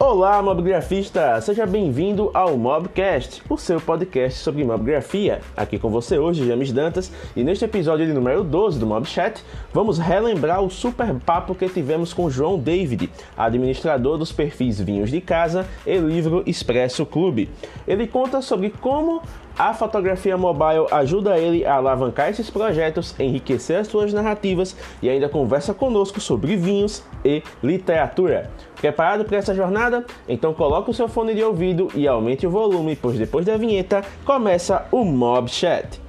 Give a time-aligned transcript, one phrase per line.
[0.00, 1.40] Olá, mobgrafista!
[1.40, 5.40] Seja bem-vindo ao Mobcast, o seu podcast sobre mobgrafia.
[5.56, 9.42] Aqui com você hoje, James Dantas, e neste episódio de número 12 do Mobchat,
[9.74, 15.20] vamos relembrar o super papo que tivemos com João David, administrador dos perfis Vinhos de
[15.20, 17.50] Casa e Livro Expresso Clube.
[17.84, 19.20] Ele conta sobre como
[19.58, 25.28] a fotografia mobile ajuda ele a alavancar esses projetos, enriquecer as suas narrativas e ainda
[25.28, 28.50] conversa conosco sobre vinhos e literatura.
[28.80, 30.06] Preparado para essa jornada?
[30.28, 34.04] Então coloque o seu fone de ouvido e aumente o volume, pois depois da vinheta
[34.24, 36.00] começa o Mob Chat.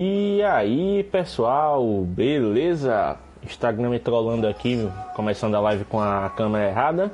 [0.00, 3.18] E aí, pessoal, beleza?
[3.44, 7.12] Instagram me trollando aqui, começando a live com a câmera errada.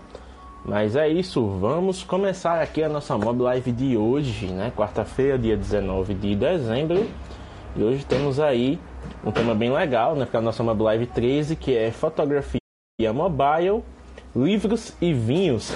[0.65, 4.71] Mas é isso, vamos começar aqui a nossa Mob Live de hoje, né?
[4.77, 7.07] Quarta-feira, dia 19 de dezembro.
[7.75, 8.79] E hoje temos aí
[9.25, 10.27] um tema bem legal, né?
[10.27, 12.61] Para a nossa Mob Live 13, que é fotografia
[13.15, 13.83] mobile,
[14.37, 15.75] livros e vinhos.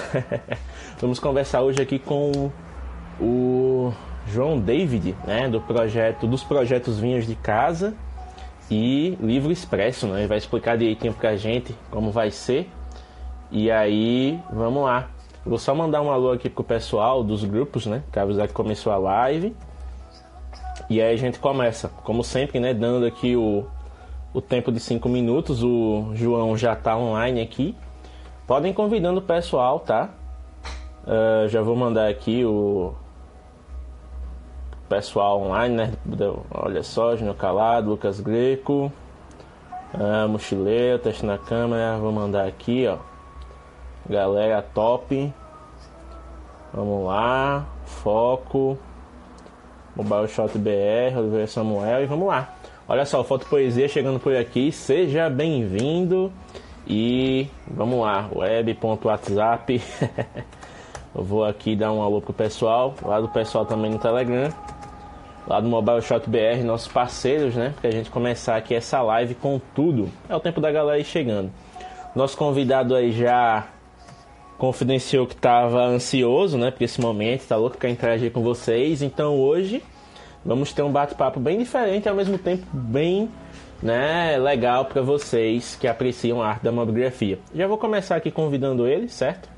[1.01, 2.51] vamos conversar hoje aqui com
[3.19, 3.91] o
[4.27, 5.49] João David, né?
[5.49, 7.95] Do projeto, dos projetos Vinhos de Casa
[8.69, 10.19] e livro expresso, né?
[10.19, 12.69] Ele vai explicar direitinho pra gente como vai ser.
[13.51, 15.09] E aí, vamos lá.
[15.45, 18.01] Vou só mandar um alô aqui pro pessoal dos grupos, né?
[18.11, 19.55] Que avisar que começou a live.
[20.89, 22.73] E aí a gente começa, como sempre, né?
[22.73, 23.65] Dando aqui o,
[24.33, 25.61] o tempo de 5 minutos.
[25.63, 27.75] O João já tá online aqui.
[28.47, 30.09] Podem convidando o pessoal, tá?
[31.03, 32.93] Uh, já vou mandar aqui o,
[34.89, 35.93] pessoal online, né?
[36.51, 38.91] Olha só, Júnior Calado, Lucas Greco,
[39.93, 42.97] ah, mochileiro, teste na câmera, vou mandar aqui, ó.
[44.09, 45.31] Galera top.
[46.73, 48.77] Vamos lá, foco.
[49.95, 52.55] Mobile Shot BR, Oliveira Samuel e vamos lá.
[52.87, 56.31] Olha só, Foto Poesia chegando por aqui, seja bem-vindo.
[56.87, 59.81] E vamos lá, web.whatsapp.
[61.13, 64.51] Eu vou aqui dar um alô pro pessoal, lá do pessoal também no Telegram
[65.47, 67.73] lá do Mobile Shot BR, nossos parceiros, né?
[67.81, 70.09] Pra gente começar aqui essa live com tudo.
[70.29, 71.51] É o tempo da galera aí chegando.
[72.15, 73.67] Nosso convidado aí já
[74.57, 79.01] confidenciou que estava ansioso, né, por esse momento, tá louco para interagir com vocês.
[79.01, 79.83] Então hoje
[80.45, 83.29] vamos ter um bate-papo bem diferente e ao mesmo tempo bem,
[83.81, 87.39] né, legal para vocês que apreciam a arte da mobigrafia.
[87.53, 89.49] Já vou começar aqui convidando ele, certo?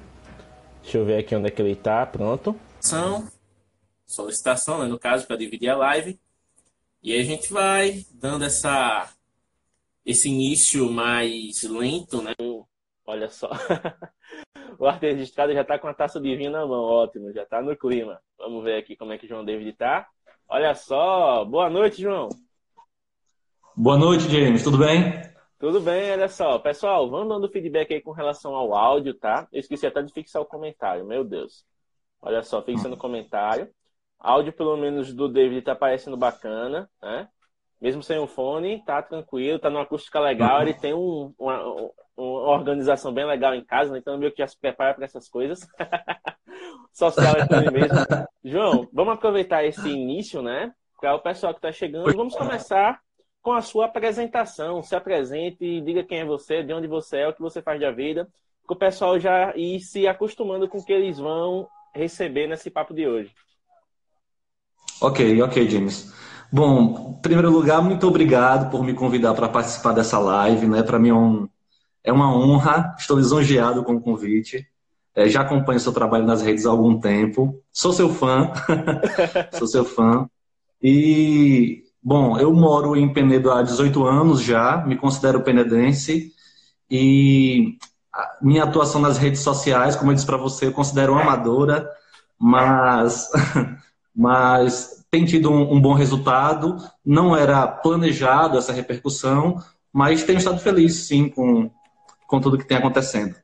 [0.81, 2.55] Deixa eu ver aqui onde é que ele tá, pronto.
[2.79, 3.27] São
[4.05, 6.19] solicitação, né, no caso, para dividir a live.
[7.01, 9.11] E aí a gente vai dando essa,
[10.05, 12.33] esse início mais lento, né?
[13.05, 13.49] Olha só.
[14.79, 17.61] o arte registrado já está com a taça de vinho na mão, ótimo, já está
[17.61, 18.19] no clima.
[18.37, 20.07] Vamos ver aqui como é que o João David está.
[20.47, 22.29] Olha só, boa noite, João.
[23.75, 25.21] Boa noite, James, tudo bem?
[25.59, 26.59] Tudo bem, olha só.
[26.59, 29.47] Pessoal, vamos dando feedback aí com relação ao áudio, tá?
[29.51, 31.65] Eu esqueci até de fixar o comentário, meu Deus.
[32.21, 33.69] Olha só, fixa no comentário.
[34.19, 37.27] Áudio, pelo menos, do David tá parecendo bacana, né?
[37.79, 41.61] Mesmo sem o fone, tá tranquilo, tá numa acústica legal, ele tem um, uma,
[42.17, 43.99] uma, organização bem legal em casa, né?
[43.99, 45.59] então meio que já se prepara para essas coisas.
[46.93, 47.97] Social é tudo mesmo.
[48.43, 50.73] João, vamos aproveitar esse início, né?
[50.99, 52.99] Para o pessoal que está chegando, vamos começar
[53.41, 54.81] com a sua apresentação.
[54.81, 57.91] Se apresente, diga quem é você, de onde você é, o que você faz da
[57.91, 58.27] vida,
[58.65, 62.93] para o pessoal já ir se acostumando com o que eles vão receber nesse papo
[62.93, 63.31] de hoje.
[65.01, 66.13] Ok, ok, James.
[66.51, 70.67] Bom, em primeiro lugar, muito obrigado por me convidar para participar dessa live.
[70.67, 70.83] Né?
[70.83, 71.49] Para mim é, um,
[72.03, 74.65] é, uma honra, estou lisonjeado com o convite.
[75.13, 77.61] É, já acompanho seu trabalho nas redes há algum tempo.
[77.71, 78.51] Sou seu fã.
[79.57, 80.29] Sou seu fã.
[80.81, 86.31] E, bom, eu moro em Penedo há 18 anos já, me considero penedense.
[86.89, 87.77] E
[88.41, 91.89] minha atuação nas redes sociais, como eu disse para você, eu considero amadora,
[92.39, 93.29] mas
[94.15, 96.77] mas tem tido um, um, bom resultado.
[97.05, 101.69] Não era planejado essa repercussão, mas tenho estado feliz, sim, com,
[102.25, 103.35] com tudo que tem acontecendo.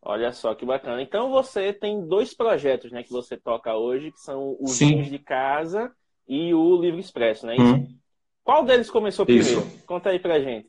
[0.00, 1.02] Olha só que bacana.
[1.02, 5.18] Então você tem dois projetos, né, que você toca hoje, que são os livros de
[5.18, 5.90] casa
[6.28, 7.56] e o Livro Expresso, né?
[7.58, 7.88] Hum.
[8.44, 9.60] Qual deles começou primeiro?
[9.60, 9.82] Isso.
[9.86, 10.68] Conta aí pra gente.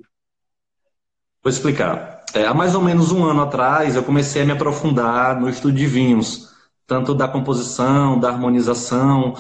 [1.43, 2.23] Vou explicar.
[2.33, 5.73] É, há mais ou menos um ano atrás, eu comecei a me aprofundar no estudo
[5.73, 6.54] de vinhos
[6.87, 9.33] tanto da composição, da harmonização,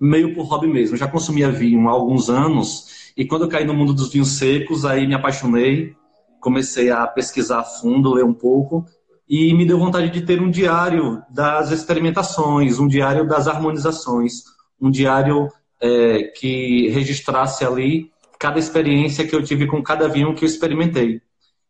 [0.00, 0.96] meio por hobby mesmo.
[0.96, 4.84] Já consumia vinho há alguns anos e quando eu caí no mundo dos vinhos secos,
[4.84, 5.94] aí me apaixonei,
[6.40, 8.84] comecei a pesquisar a fundo, ler um pouco
[9.28, 14.42] e me deu vontade de ter um diário das experimentações, um diário das harmonizações,
[14.80, 15.48] um diário
[15.80, 21.20] é, que registrasse ali cada experiência que eu tive com cada vinho que eu experimentei.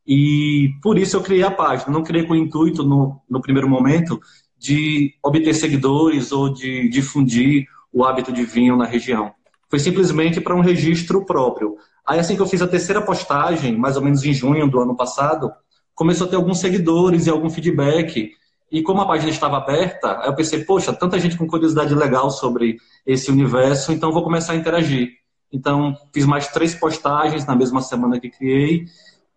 [0.07, 1.93] E por isso eu criei a página.
[1.93, 4.21] Não criei com o intuito, no, no primeiro momento,
[4.63, 9.33] de obter seguidores ou de difundir o hábito de vinho na região.
[9.69, 11.77] Foi simplesmente para um registro próprio.
[12.07, 14.95] Aí, assim que eu fiz a terceira postagem, mais ou menos em junho do ano
[14.95, 15.51] passado,
[15.97, 18.31] começou a ter alguns seguidores e algum feedback.
[18.71, 22.31] E como a página estava aberta, aí eu pensei, poxa, tanta gente com curiosidade legal
[22.31, 25.11] sobre esse universo, então vou começar a interagir.
[25.53, 28.87] Então, fiz mais três postagens na mesma semana que criei,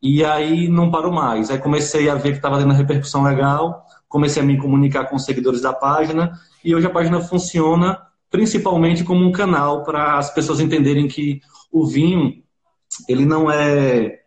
[0.01, 1.49] e aí não parou mais.
[1.49, 3.83] Aí comecei a ver que estava tendo repercussão legal,
[4.15, 8.01] comecei a me comunicar com os seguidores da página, e hoje a página funciona
[8.31, 12.41] principalmente como um canal para as pessoas entenderem que o vinho,
[13.09, 14.21] ele não é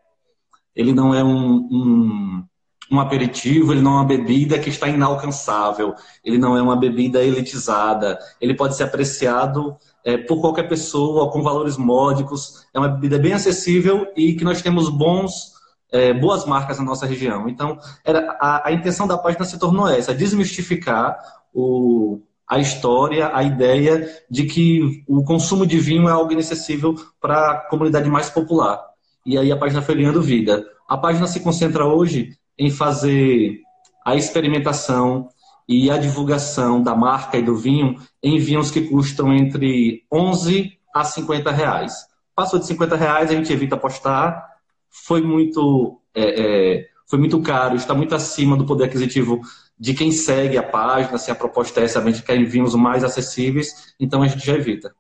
[0.77, 2.45] ele não é um, um,
[2.93, 7.25] um, aperitivo, ele não é uma bebida que está inalcançável, ele não é uma bebida
[7.25, 9.75] elitizada, ele pode ser apreciado
[10.05, 14.61] é, por qualquer pessoa, com valores módicos, é uma bebida bem acessível e que nós
[14.61, 15.55] temos bons,
[15.93, 17.49] é, boas marcas na nossa região.
[17.49, 21.19] Então, era, a, a intenção da página se tornou essa, desmistificar
[21.53, 27.53] o, a história, a ideia de que o consumo de vinho é algo inacessível para
[27.53, 28.89] a comunidade mais popular
[29.29, 30.65] e aí a página foi ganhando vida.
[30.89, 33.61] A página se concentra hoje em fazer
[34.03, 35.29] a experimentação
[35.69, 41.05] e a divulgação da marca e do vinho em vinhos que custam entre 11 a
[41.05, 41.93] 50 reais.
[42.35, 44.48] Passou de 50 reais, a gente evita postar.
[44.91, 46.41] Foi muito, é,
[46.79, 49.41] é, foi muito caro, está muito acima do poder aquisitivo
[49.79, 51.19] de quem segue a página.
[51.19, 54.55] Se a proposta é essa, a gente quer vinhos mais acessíveis, então a gente já
[54.55, 54.95] evita.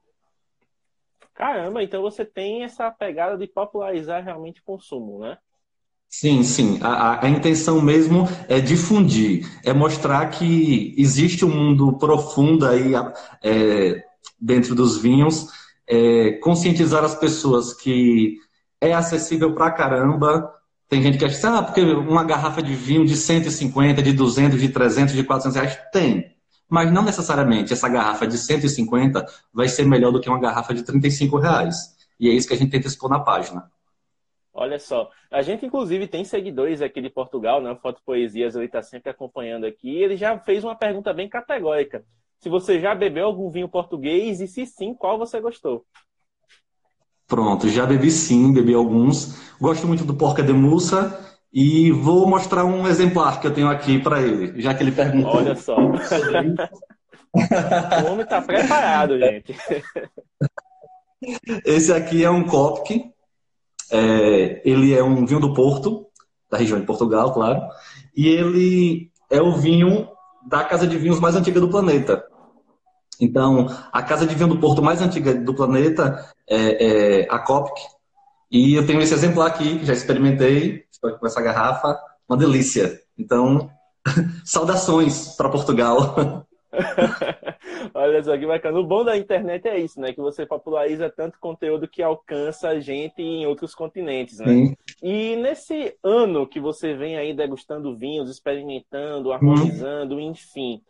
[1.34, 5.38] Caramba, então você tem essa pegada de popularizar realmente o consumo, né?
[6.08, 6.80] Sim, sim.
[6.82, 12.92] A, a, intenção mesmo é difundir, é mostrar que existe um mundo profundo aí
[13.44, 14.02] é,
[14.40, 15.46] dentro dos vinhos,
[15.86, 18.38] é, conscientizar as pessoas que
[18.80, 20.54] é acessível pra caramba.
[20.88, 24.68] Tem gente que acha, ah, porque uma garrafa de vinho de 150, de 200, de
[24.70, 26.34] 300, de 400 reais, tem.
[26.68, 30.82] Mas não necessariamente essa garrafa de 150 vai ser melhor do que uma garrafa de
[30.82, 31.96] 35 reais.
[32.18, 33.70] E é isso que a gente tenta expor na página.
[34.52, 37.76] Olha só, a gente inclusive tem seguidores aqui de Portugal, né?
[37.80, 40.02] Foto Poesias, ele está sempre acompanhando aqui.
[40.02, 42.04] Ele já fez uma pergunta bem categórica.
[42.40, 45.84] Se você já bebeu algum vinho português e se sim, qual você gostou?
[47.28, 49.36] Pronto, já bebi sim, bebi alguns.
[49.60, 51.20] Gosto muito do Porca de Mussa
[51.52, 55.36] e vou mostrar um exemplar que eu tenho aqui para ele, já que ele perguntou.
[55.36, 55.76] Olha só.
[55.78, 55.90] o
[58.06, 59.54] homem está preparado, gente.
[61.66, 63.12] Esse aqui é um Copque.
[63.90, 66.06] É, ele é um vinho do Porto,
[66.50, 67.60] da região de Portugal, claro.
[68.16, 70.08] E ele é o vinho
[70.46, 72.24] da casa de vinhos mais antiga do planeta.
[73.20, 77.82] Então, a casa de vinho do Porto mais antiga do planeta é, é a Copque.
[78.50, 81.98] E eu tenho esse exemplar aqui, que já experimentei, estou aqui com essa garrafa,
[82.28, 83.00] uma delícia.
[83.18, 83.70] Então,
[84.44, 86.46] saudações para Portugal.
[87.94, 88.78] Olha só que bacana.
[88.78, 90.12] O bom da internet é isso, né?
[90.12, 94.46] Que você populariza tanto conteúdo que alcança a gente em outros continentes, né?
[94.46, 94.76] Sim.
[95.02, 100.20] E nesse ano que você vem aí degustando vinhos, experimentando, harmonizando, hum.
[100.20, 100.82] enfim.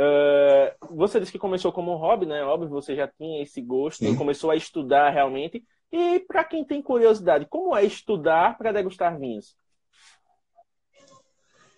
[0.00, 2.42] Uh, você disse que começou como hobby, né?
[2.42, 4.16] Óbvio, você já tinha esse gosto, Sim.
[4.16, 5.62] começou a estudar realmente.
[5.92, 9.54] E para quem tem curiosidade, como é estudar para degustar vinhos?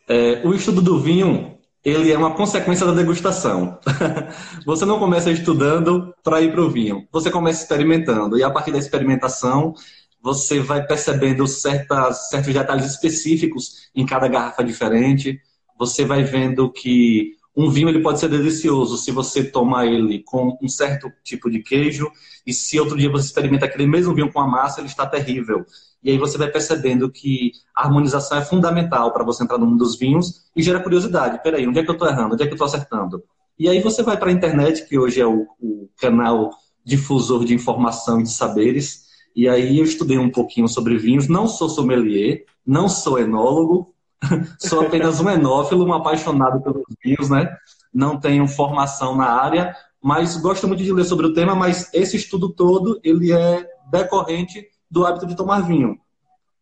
[0.09, 3.81] É, o estudo do vinho ele é uma consequência da degustação.
[4.65, 8.71] você não começa estudando para ir para o vinho, você começa experimentando e a partir
[8.71, 9.75] da experimentação
[10.23, 15.41] você vai percebendo certas, certos detalhes específicos em cada garrafa diferente.
[15.77, 20.59] Você vai vendo que um vinho ele pode ser delicioso se você tomar ele com
[20.63, 22.11] um certo tipo de queijo
[22.47, 25.65] e se outro dia você experimenta aquele mesmo vinho com a massa, ele está terrível.
[26.03, 29.79] E aí você vai percebendo que a harmonização é fundamental para você entrar no mundo
[29.79, 31.43] dos vinhos e gera curiosidade.
[31.43, 32.35] Peraí, onde é que eu estou errando?
[32.35, 33.23] Onde é que eu estou acertando?
[33.59, 36.51] E aí você vai para a internet, que hoje é o, o canal
[36.85, 39.05] difusor de informação e de saberes,
[39.37, 41.29] e aí eu estudei um pouquinho sobre vinhos.
[41.29, 43.95] Não sou sommelier, não sou enólogo,
[44.59, 47.55] Sou apenas um enófilo, um apaixonado pelos vinhos, né?
[47.93, 52.17] Não tenho formação na área, mas gosto muito de ler sobre o tema, mas esse
[52.17, 55.99] estudo todo, ele é decorrente do hábito de tomar vinho.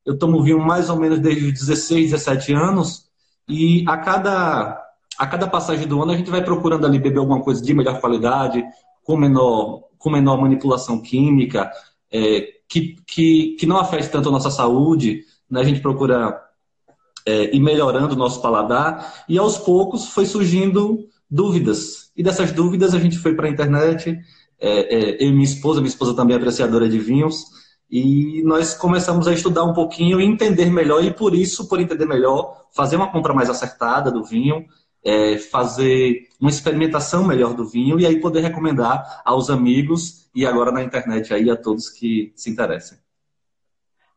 [0.04, 3.08] Eu tomo vinho mais ou menos desde os 16, 17 anos,
[3.48, 4.80] e a cada,
[5.18, 8.00] a cada passagem do ano a gente vai procurando ali beber alguma coisa de melhor
[8.00, 8.64] qualidade,
[9.04, 11.70] com menor, com menor manipulação química,
[12.12, 15.24] é, que, que, que não afete tanto a nossa saúde.
[15.50, 15.60] Né?
[15.60, 16.40] A gente procura
[17.30, 22.10] é, e melhorando o nosso paladar, e aos poucos foi surgindo dúvidas.
[22.16, 24.18] E dessas dúvidas a gente foi para a internet,
[24.58, 27.44] é, é, eu e minha esposa, minha esposa também é apreciadora de vinhos,
[27.88, 32.04] e nós começamos a estudar um pouquinho e entender melhor, e por isso, por entender
[32.04, 34.64] melhor, fazer uma compra mais acertada do vinho,
[35.04, 40.70] é, fazer uma experimentação melhor do vinho e aí poder recomendar aos amigos e agora
[40.70, 42.98] na internet aí a todos que se interessem.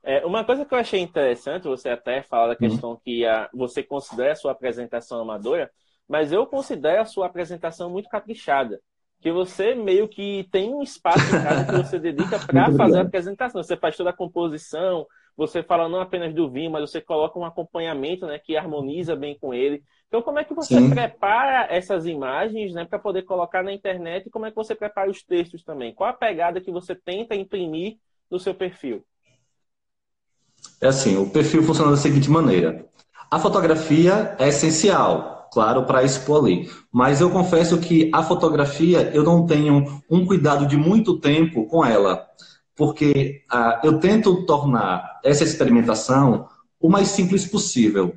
[0.03, 2.99] É, uma coisa que eu achei interessante, você até fala da questão uhum.
[3.03, 5.71] que a, você considera a sua apresentação amadora,
[6.07, 8.81] mas eu considero a sua apresentação muito caprichada.
[9.21, 13.03] Que você meio que tem um espaço em casa que você dedica para fazer a
[13.03, 13.63] apresentação.
[13.63, 15.07] Você faz toda a composição,
[15.37, 19.39] você fala não apenas do vinho, mas você coloca um acompanhamento né, que harmoniza bem
[19.39, 19.81] com ele.
[20.09, 20.89] Então, como é que você Sim.
[20.89, 25.09] prepara essas imagens né, para poder colocar na internet e como é que você prepara
[25.09, 25.93] os textos também?
[25.95, 27.97] Qual a pegada que você tenta imprimir
[28.29, 29.05] no seu perfil?
[30.83, 32.85] É assim, o perfil funciona da seguinte maneira.
[33.31, 36.69] A fotografia é essencial, claro, para expor ali.
[36.91, 41.85] Mas eu confesso que a fotografia eu não tenho um cuidado de muito tempo com
[41.85, 42.25] ela,
[42.75, 46.49] porque ah, eu tento tornar essa experimentação
[46.81, 48.15] o mais simples possível.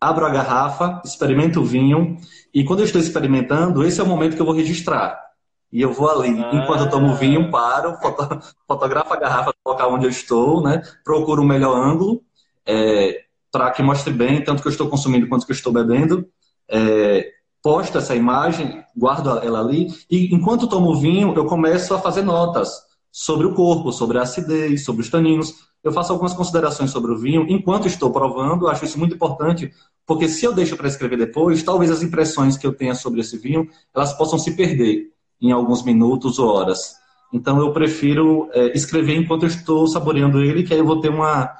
[0.00, 2.16] Abro a garrafa, experimento o vinho,
[2.52, 5.27] e quando eu estou experimentando, esse é o momento que eu vou registrar.
[5.70, 6.50] E eu vou ali, ah.
[6.54, 10.82] enquanto eu tomo vinho, paro, foto, fotografo a garrafa do local onde eu estou, né?
[11.04, 12.22] Procuro o melhor ângulo
[12.66, 16.26] é, para que mostre bem tanto que eu estou consumindo quanto que eu estou bebendo.
[16.70, 17.30] É,
[17.62, 22.70] posto essa imagem, guardo ela ali e enquanto tomo vinho, eu começo a fazer notas
[23.10, 25.68] sobre o corpo, sobre a acidez, sobre os taninos.
[25.82, 28.68] Eu faço algumas considerações sobre o vinho enquanto estou provando.
[28.68, 29.72] Acho isso muito importante,
[30.06, 33.36] porque se eu deixo para escrever depois, talvez as impressões que eu tenha sobre esse
[33.38, 36.96] vinho elas possam se perder em alguns minutos ou horas.
[37.32, 41.10] Então eu prefiro é, escrever enquanto eu estou saboreando ele, que aí eu vou ter
[41.10, 41.50] uma,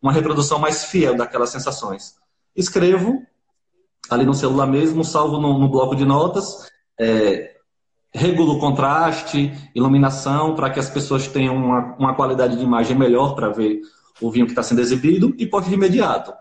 [0.00, 2.14] uma reprodução mais fiel daquelas sensações.
[2.56, 3.22] Escrevo
[4.10, 7.56] ali no celular mesmo, salvo no, no bloco de notas, é,
[8.12, 13.50] regulo contraste, iluminação, para que as pessoas tenham uma, uma qualidade de imagem melhor para
[13.50, 13.82] ver
[14.20, 16.32] o vinho que está sendo exibido e posto de imediato.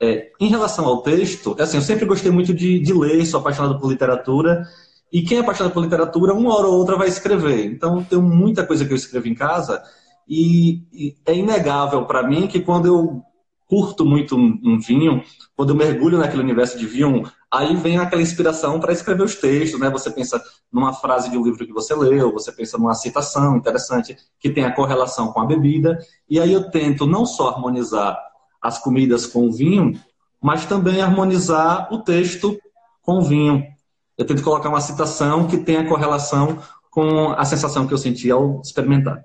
[0.00, 3.40] É, em relação ao texto, é assim, eu sempre gostei muito de, de ler, sou
[3.40, 4.62] apaixonado por literatura
[5.12, 7.66] e quem é apaixonado por literatura, uma hora ou outra vai escrever.
[7.66, 9.82] Então, tem muita coisa que eu escrevo em casa
[10.28, 13.22] e, e é inegável para mim que quando eu
[13.68, 15.22] curto muito um, um, vinho,
[15.56, 19.80] quando eu mergulho naquele universo de vinho, aí vem aquela inspiração para escrever os textos,
[19.80, 19.90] né?
[19.90, 20.40] Você pensa
[20.72, 24.64] numa frase de um livro que você leu, você pensa numa citação interessante que tem
[24.64, 25.98] a correlação com a bebida,
[26.28, 28.16] e aí eu tento não só harmonizar
[28.62, 29.98] as comidas com o vinho,
[30.40, 32.56] mas também harmonizar o texto
[33.02, 33.64] com o vinho
[34.16, 36.58] eu tento colocar uma citação que tenha correlação
[36.90, 39.24] com a sensação que eu senti ao experimentar.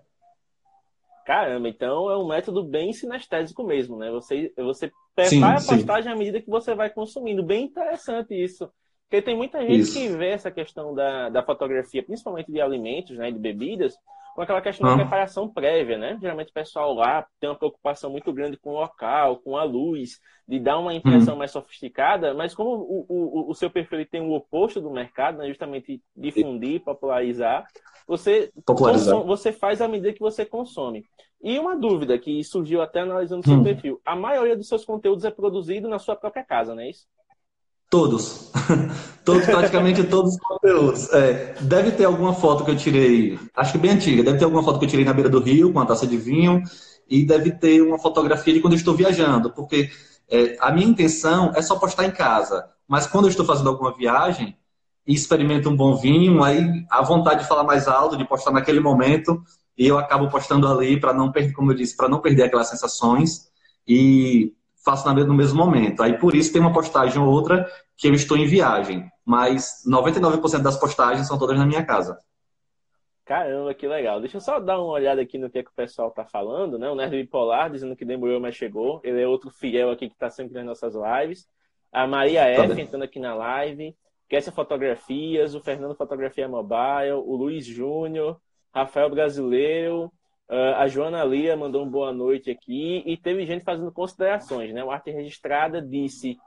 [1.25, 4.12] Caramba, então é um método bem sinestésico mesmo, né?
[4.12, 6.10] Você, você prepara sim, a postagem sim.
[6.10, 7.43] à medida que você vai consumindo.
[7.43, 8.69] Bem interessante isso.
[9.07, 9.93] Porque tem muita gente isso.
[9.93, 13.93] que vê essa questão da, da fotografia, principalmente de alimentos, né, de bebidas,
[14.33, 16.17] com aquela questão da preparação prévia, né?
[16.21, 20.19] Geralmente o pessoal lá tem uma preocupação muito grande com o local, com a luz,
[20.47, 21.39] de dar uma impressão uhum.
[21.39, 25.47] mais sofisticada, mas como o, o, o seu perfil tem o oposto do mercado, né?
[25.47, 27.65] justamente difundir, popularizar,
[28.07, 29.15] você, popularizar.
[29.15, 31.05] Consome, você faz à medida que você consome.
[31.43, 33.63] E uma dúvida que surgiu até analisando o seu uhum.
[33.63, 37.05] perfil: a maioria dos seus conteúdos é produzido na sua própria casa, não é isso?
[37.91, 38.50] Todos.
[39.25, 41.13] todos, praticamente todos os conteúdos.
[41.13, 44.63] É, deve ter alguma foto que eu tirei, acho que bem antiga, deve ter alguma
[44.63, 46.63] foto que eu tirei na beira do rio com uma taça de vinho,
[47.10, 49.89] e deve ter uma fotografia de quando eu estou viajando, porque
[50.29, 52.65] é, a minha intenção é só postar em casa.
[52.88, 54.55] Mas quando eu estou fazendo alguma viagem
[55.05, 58.79] e experimento um bom vinho, aí a vontade de falar mais alto, de postar naquele
[58.79, 59.43] momento,
[59.77, 62.69] e eu acabo postando ali para não perder, como eu disse, para não perder aquelas
[62.69, 63.51] sensações.
[63.86, 66.01] E faço no mesmo momento.
[66.01, 70.61] Aí por isso tem uma postagem ou outra que eu estou em viagem, mas 99%
[70.61, 72.17] das postagens são todas na minha casa.
[73.23, 74.19] Caramba, que legal.
[74.19, 76.77] Deixa eu só dar uma olhada aqui no que, é que o pessoal está falando,
[76.77, 76.89] né?
[76.89, 79.00] O Nerd Bipolar dizendo que demorou, mas chegou.
[79.03, 81.47] Ele é outro fiel aqui que está sempre nas nossas lives.
[81.91, 83.95] A Maria tá F entrando aqui na live.
[84.27, 88.39] Kessa Fotografias, o Fernando Fotografia Mobile, o Luiz Júnior,
[88.73, 90.11] Rafael Brasileiro,
[90.51, 94.84] Uh, a Joana Lia mandou uma boa noite aqui e teve gente fazendo considerações, né?
[94.84, 96.38] O Arte Registrada disse,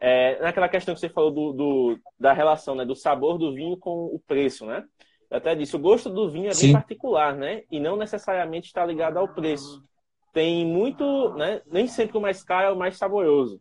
[0.00, 2.86] é, naquela questão que você falou do, do, da relação, né?
[2.86, 4.82] Do sabor do vinho com o preço, né?
[5.30, 6.68] Eu até disse, o gosto do vinho é Sim.
[6.68, 7.62] bem particular, né?
[7.70, 9.84] E não necessariamente está ligado ao preço.
[10.32, 11.60] Tem muito, né?
[11.66, 13.60] Nem sempre o mais caro é o mais saboroso.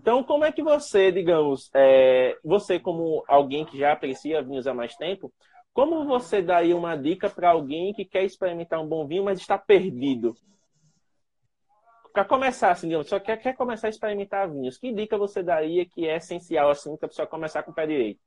[0.00, 4.74] Então, como é que você, digamos, é, você como alguém que já aprecia vinhos há
[4.74, 5.32] mais tempo,
[5.78, 9.56] como você daria uma dica para alguém que quer experimentar um bom vinho, mas está
[9.56, 10.34] perdido?
[12.12, 15.86] Para começar, assim, digamos, só quer, quer começar a experimentar vinhos, que dica você daria
[15.86, 18.18] que é essencial assim para a pessoa começar com o pé direito?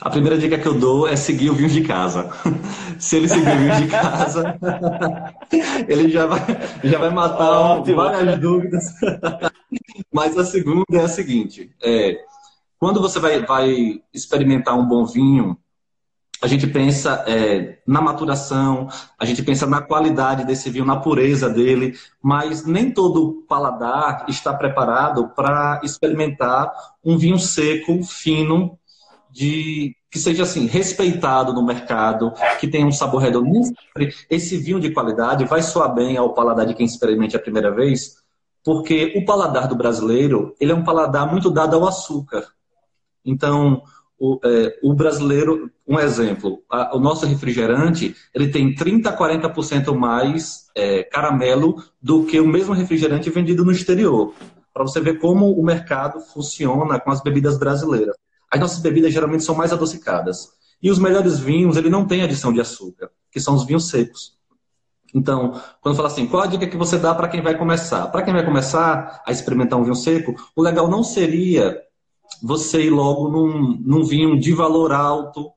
[0.00, 2.28] A primeira dica que eu dou é seguir o vinho de casa.
[2.98, 4.58] Se ele seguir o vinho de casa,
[5.86, 6.40] ele já vai,
[6.82, 7.98] já vai matar Ótimo.
[7.98, 8.82] várias dúvidas.
[10.12, 12.20] Mas a segunda é a seguinte: é,
[12.80, 15.56] quando você vai, vai experimentar um bom vinho,
[16.42, 21.50] a gente pensa é, na maturação, a gente pensa na qualidade desse vinho, na pureza
[21.50, 26.72] dele, mas nem todo paladar está preparado para experimentar
[27.04, 28.78] um vinho seco, fino,
[29.30, 33.60] de que seja assim respeitado no mercado, que tenha um sabor redondo.
[34.28, 38.16] Esse vinho de qualidade vai soar bem ao paladar de quem experimente a primeira vez,
[38.64, 42.44] porque o paladar do brasileiro ele é um paladar muito dado ao açúcar.
[43.24, 43.82] Então
[44.20, 49.96] o, é, o brasileiro, um exemplo, a, o nosso refrigerante, ele tem 30% a 40%
[49.96, 54.34] mais é, caramelo do que o mesmo refrigerante vendido no exterior.
[54.74, 58.14] Para você ver como o mercado funciona com as bebidas brasileiras.
[58.52, 60.50] As nossas bebidas geralmente são mais adocicadas.
[60.82, 64.38] E os melhores vinhos, ele não tem adição de açúcar, que são os vinhos secos.
[65.14, 68.06] Então, quando fala assim, qual a dica que você dá para quem vai começar?
[68.08, 71.80] Para quem vai começar a experimentar um vinho seco, o legal não seria
[72.42, 75.50] você ir logo num, num vinho de valor alto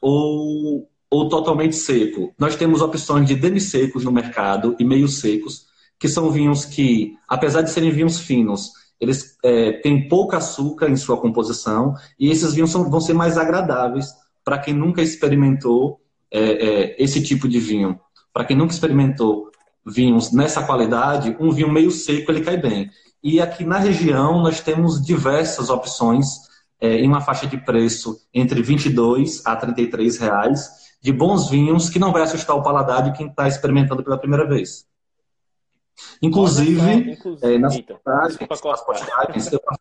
[0.00, 2.32] ou, ou totalmente seco.
[2.38, 5.66] Nós temos opções de demi-secos no mercado e meio secos,
[5.98, 8.70] que são vinhos que, apesar de serem vinhos finos,
[9.00, 13.38] eles é, têm pouco açúcar em sua composição e esses vinhos são, vão ser mais
[13.38, 14.08] agradáveis
[14.44, 17.98] para quem nunca experimentou é, é, esse tipo de vinho.
[18.32, 19.50] Para quem nunca experimentou
[19.84, 22.90] vinhos nessa qualidade, um vinho meio seco ele cai bem.
[23.22, 26.26] E aqui na região nós temos diversas opções
[26.80, 31.98] é, em uma faixa de preço entre 22 a 33 reais de bons vinhos que
[31.98, 34.86] não vai assustar o paladar de quem está experimentando pela primeira vez.
[36.22, 39.80] Inclusive, é, nas, postagens, nas, postagens, eu faço,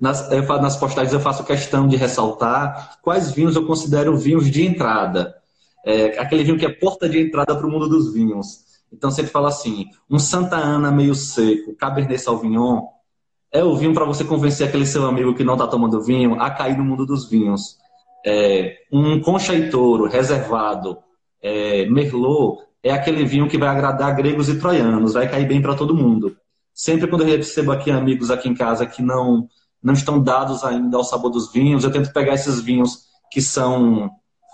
[0.00, 4.66] nas, eu, nas postagens eu faço questão de ressaltar quais vinhos eu considero vinhos de
[4.66, 5.36] entrada.
[5.84, 8.67] É, aquele vinho que é porta de entrada para o mundo dos vinhos.
[8.92, 12.82] Então sempre fala assim, um Santa Ana meio seco, Cabernet Sauvignon,
[13.52, 16.50] é o vinho para você convencer aquele seu amigo que não está tomando vinho a
[16.50, 17.78] cair no mundo dos vinhos.
[18.26, 20.98] É, um Concha e Toro reservado,
[21.42, 25.74] é, Merlot, é aquele vinho que vai agradar gregos e troianos, vai cair bem para
[25.74, 26.36] todo mundo.
[26.74, 29.48] Sempre quando eu recebo aqui amigos aqui em casa que não
[29.80, 34.10] não estão dados ainda ao sabor dos vinhos, eu tento pegar esses vinhos que são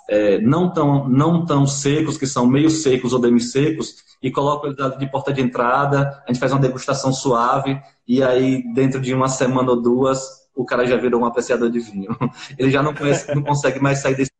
[0.08, 4.98] é, não, tão, não tão secos, que são meio secos ou demi-secos, e coloco eles
[4.98, 9.28] de porta de entrada, a gente faz uma degustação suave, e aí dentro de uma
[9.28, 12.16] semana ou duas, o cara já virou um apreciador de vinho.
[12.58, 14.30] Ele já não, conhece, não consegue mais sair desse.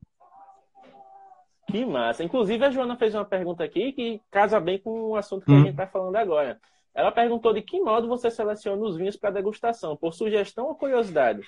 [1.67, 2.23] Que massa.
[2.23, 5.57] Inclusive, a Joana fez uma pergunta aqui que casa bem com o assunto que hum.
[5.57, 6.61] a gente está falando agora.
[6.95, 11.43] Ela perguntou de que modo você seleciona os vinhos para degustação, por sugestão ou curiosidade?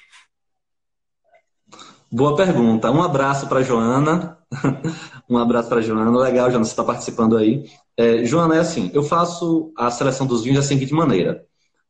[2.10, 2.90] Boa pergunta.
[2.90, 4.38] Um abraço para Joana.
[5.28, 6.16] um abraço para Joana.
[6.18, 7.68] Legal, Joana, você está participando aí.
[7.96, 11.44] É, Joana, é assim: eu faço a seleção dos vinhos da seguinte maneira.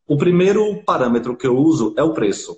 [0.08, 2.56] O primeiro parâmetro que eu uso é o preço.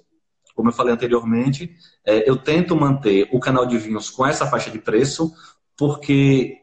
[0.54, 1.70] Como eu falei anteriormente,
[2.06, 5.32] é, eu tento manter o canal de vinhos com essa faixa de preço,
[5.76, 6.58] porque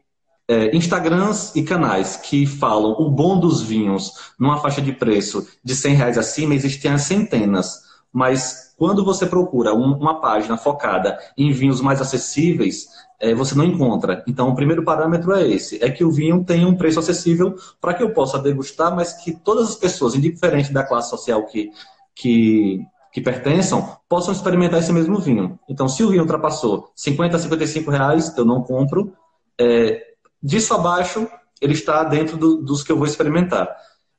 [0.48, 5.74] é, Instagrams e canais que falam o bom dos vinhos numa faixa de preço de
[5.74, 7.82] 100 reais acima existem as centenas.
[8.12, 12.86] Mas quando você procura um, uma página focada em vinhos mais acessíveis,
[13.18, 14.22] é, você não encontra.
[14.26, 17.94] Então, o primeiro parâmetro é esse: é que o vinho tenha um preço acessível para
[17.94, 21.70] que eu possa degustar, mas que todas as pessoas, indiferente da classe social que,
[22.14, 25.58] que, que pertençam, possam experimentar esse mesmo vinho.
[25.68, 29.12] Então, se o vinho ultrapassou 50 a 55 reais, eu não compro.
[29.58, 30.02] É,
[30.42, 31.26] disso abaixo,
[31.62, 33.74] ele está dentro do, dos que eu vou experimentar.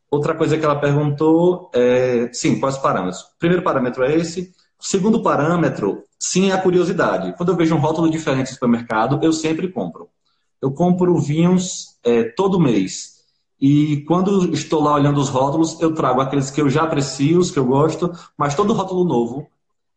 [0.10, 3.22] Outra coisa que ela perguntou é, sim, quais parâmetros?
[3.22, 4.54] O primeiro parâmetro é esse.
[4.80, 7.34] O segundo parâmetro, sim, é a curiosidade.
[7.36, 10.08] Quando eu vejo um rótulo diferente no supermercado, eu sempre compro.
[10.62, 13.18] Eu compro vinhos é, todo mês.
[13.60, 17.52] E quando estou lá olhando os rótulos, eu trago aqueles que eu já aprecio, os
[17.52, 19.48] que eu gosto, mas todo rótulo novo,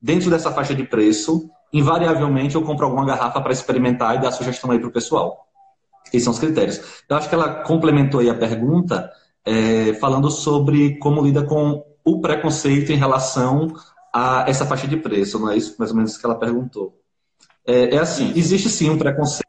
[0.00, 4.70] dentro dessa faixa de preço, invariavelmente eu compro alguma garrafa para experimentar e dar sugestão
[4.70, 5.46] aí para o pessoal.
[6.06, 6.80] Esses são os critérios.
[7.08, 9.10] Eu acho que ela complementou aí a pergunta
[9.44, 13.74] é, falando sobre como lida com o preconceito em relação
[14.12, 17.00] a essa faixa de preço, não é isso mais ou menos que ela perguntou.
[17.66, 19.46] É, é assim, existe sim um preconceito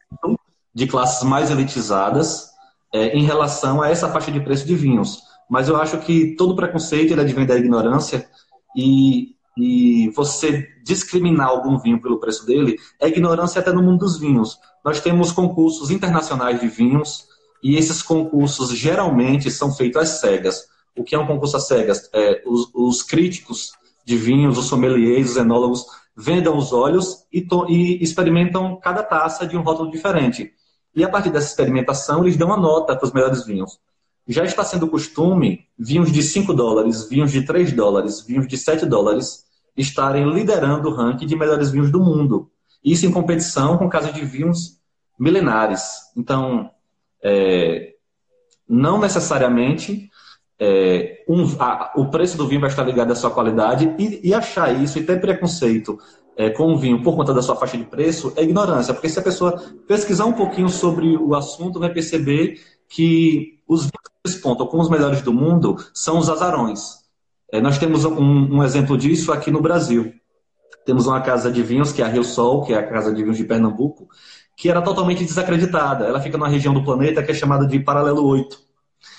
[0.73, 2.51] de classes mais elitizadas
[2.93, 6.55] é, em relação a essa faixa de preço de vinhos, mas eu acho que todo
[6.55, 8.27] preconceito ele advém da ignorância
[8.75, 14.17] e, e você discriminar algum vinho pelo preço dele é ignorância até no mundo dos
[14.17, 14.57] vinhos.
[14.83, 17.25] Nós temos concursos internacionais de vinhos,
[17.63, 20.67] e esses concursos geralmente são feitos às cegas.
[20.95, 22.09] O que é um concurso às cegas?
[22.13, 23.73] É, os, os críticos
[24.05, 29.55] de vinhos, os sommeliers, os enólogos, vendam os olhos e, e experimentam cada taça de
[29.55, 30.51] um rótulo diferente.
[30.95, 33.79] E a partir dessa experimentação, eles dão uma nota para os melhores vinhos.
[34.27, 38.85] Já está sendo costume vinhos de 5 dólares, vinhos de 3 dólares, vinhos de 7
[38.85, 39.45] dólares
[39.75, 42.51] estarem liderando o ranking de melhores vinhos do mundo.
[42.83, 44.79] Isso em competição com casas de vinhos
[45.17, 45.83] milenares.
[46.15, 46.69] Então,
[47.23, 47.93] é,
[48.67, 50.09] não necessariamente
[50.59, 54.33] é, um, a, o preço do vinho vai estar ligado à sua qualidade e, e
[54.33, 55.97] achar isso e ter preconceito
[56.37, 59.19] é, com o vinho por conta da sua faixa de preço é ignorância, porque se
[59.19, 64.67] a pessoa pesquisar um pouquinho sobre o assunto, vai perceber que os vinhos que despontam
[64.67, 67.01] como os melhores do mundo são os azarões.
[67.51, 70.13] É, nós temos um, um, exemplo disso aqui no Brasil.
[70.85, 73.21] Temos uma casa de vinhos, que é a Rio Sol, que é a casa de
[73.21, 74.07] vinhos de Pernambuco,
[74.55, 76.05] que era totalmente desacreditada.
[76.05, 78.57] Ela fica numa região do planeta que é chamada de Paralelo 8.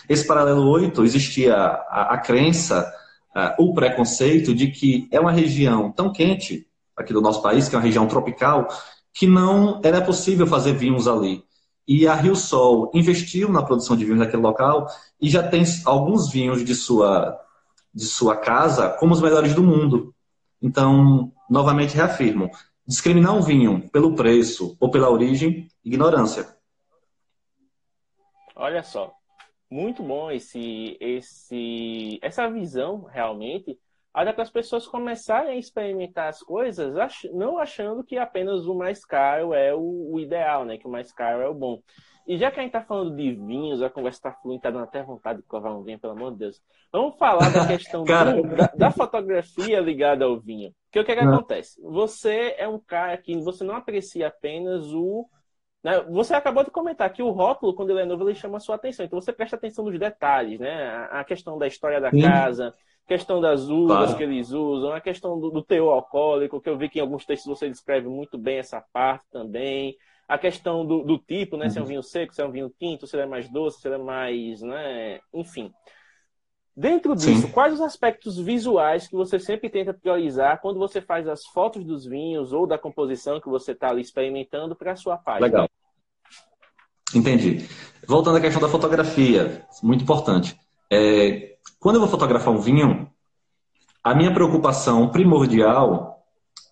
[0.08, 2.92] Esse Paralelo 8 existia a, a crença,
[3.34, 6.66] a, o preconceito de que é uma região tão quente,
[6.96, 8.68] aqui do nosso país, que é uma região tropical,
[9.12, 11.44] que não era possível fazer vinhos ali.
[11.86, 14.86] E a Rio Sol investiu na produção de vinhos naquele local
[15.20, 17.38] e já tem alguns vinhos de sua
[17.94, 20.14] de sua casa como os melhores do mundo.
[20.62, 22.50] Então, novamente reafirmo:
[22.86, 26.46] discriminar um vinho pelo preço ou pela origem, ignorância.
[28.54, 29.12] Olha só,
[29.70, 33.78] muito bom esse, esse, essa visão realmente.
[34.14, 36.94] Olha para as pessoas começarem a experimentar as coisas,
[37.32, 40.76] não achando que apenas o mais caro é o, o ideal, né?
[40.76, 41.80] Que o mais caro é o bom.
[42.26, 44.84] E já que a gente tá falando de vinhos, a conversa tá fluindo, tá dando
[44.84, 46.62] até vontade de covar um vinho, pelo amor de Deus.
[46.92, 48.24] Vamos falar da questão da,
[48.76, 50.72] da, fotografia ligada ao vinho.
[50.92, 51.80] Porque o que, é que acontece?
[51.80, 55.26] Você é um cara que você não aprecia apenas o.
[55.82, 55.98] Né?
[56.10, 58.74] Você acabou de comentar que o rótulo, quando ele é novo, ele chama a sua
[58.74, 59.06] atenção.
[59.06, 61.08] Então você presta atenção nos detalhes, né?
[61.10, 62.20] A questão da história da Sim.
[62.20, 62.74] casa,
[63.08, 64.16] questão das uvas claro.
[64.18, 67.24] que eles usam, a questão do, do teor alcoólico, que eu vi que em alguns
[67.24, 69.96] textos você descreve muito bem essa parte também
[70.28, 71.70] a questão do, do tipo, né?
[71.70, 71.88] Se é um uhum.
[71.88, 73.98] vinho seco, se é um vinho tinto, se ele é mais doce, se ele é
[73.98, 75.20] mais, né?
[75.32, 75.72] Enfim.
[76.74, 77.52] Dentro disso, Sim.
[77.52, 82.06] quais os aspectos visuais que você sempre tenta priorizar quando você faz as fotos dos
[82.06, 85.46] vinhos ou da composição que você está ali experimentando para a sua página?
[85.46, 85.68] Legal.
[87.14, 87.68] Entendi.
[88.06, 90.58] Voltando à questão da fotografia, muito importante.
[90.90, 93.10] É, quando eu vou fotografar um vinho,
[94.02, 96.24] a minha preocupação primordial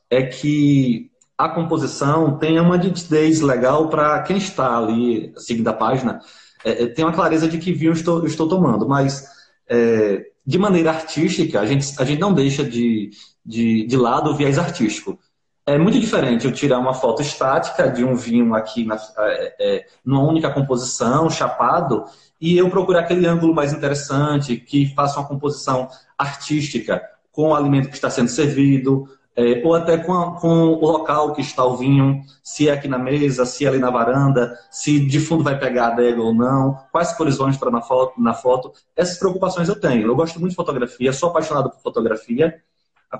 [0.08, 6.20] é que a composição tenha uma nitidez legal para quem está ali seguindo a página,
[6.64, 9.39] é, é, tem uma clareza de que vinho eu estou, eu estou tomando, mas
[9.70, 13.10] é, de maneira artística, a gente, a gente não deixa de,
[13.46, 15.18] de, de lado o viés artístico.
[15.64, 19.86] É muito diferente eu tirar uma foto estática de um vinho aqui na, é, é,
[20.04, 22.04] numa única composição, chapado,
[22.40, 27.88] e eu procurar aquele ângulo mais interessante, que faça uma composição artística com o alimento
[27.88, 31.76] que está sendo servido, é, ou até com, a, com, o local que está o
[31.76, 35.58] vinho, se é aqui na mesa, se é ali na varanda, se de fundo vai
[35.58, 38.72] pegar a adega ou não, quais cores vão estar na foto, na foto.
[38.96, 40.06] Essas preocupações eu tenho.
[40.06, 42.60] Eu gosto muito de fotografia, sou apaixonado por fotografia.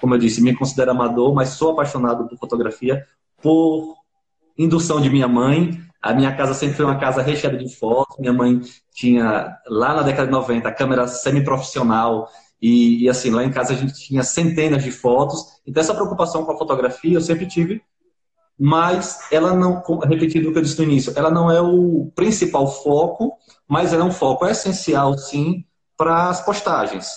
[0.01, 3.07] Como eu disse, me considero amador, mas sou apaixonado por fotografia
[3.43, 3.97] por
[4.59, 5.81] indução de minha mãe.
[6.03, 8.19] A minha casa sempre foi uma casa recheada de fotos.
[8.19, 8.61] Minha mãe
[8.93, 12.29] tinha, lá na década de 90, câmera semi-profissional
[12.61, 15.61] e, e, assim, lá em casa a gente tinha centenas de fotos.
[15.67, 17.83] Então, essa preocupação com a fotografia eu sempre tive,
[18.59, 22.71] mas ela não, repetindo o que eu disse no início, ela não é o principal
[22.71, 23.33] foco,
[23.67, 25.65] mas ela é um foco essencial, sim,
[25.97, 27.09] para as postagens.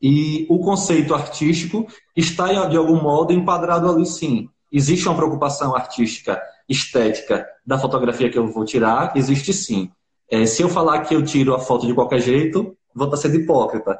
[0.00, 4.48] E o conceito artístico está, de algum modo, enquadrado ali, sim.
[4.70, 9.16] Existe uma preocupação artística, estética da fotografia que eu vou tirar?
[9.16, 9.90] Existe sim.
[10.30, 13.36] É, se eu falar que eu tiro a foto de qualquer jeito, vou estar sendo
[13.36, 13.98] hipócrita.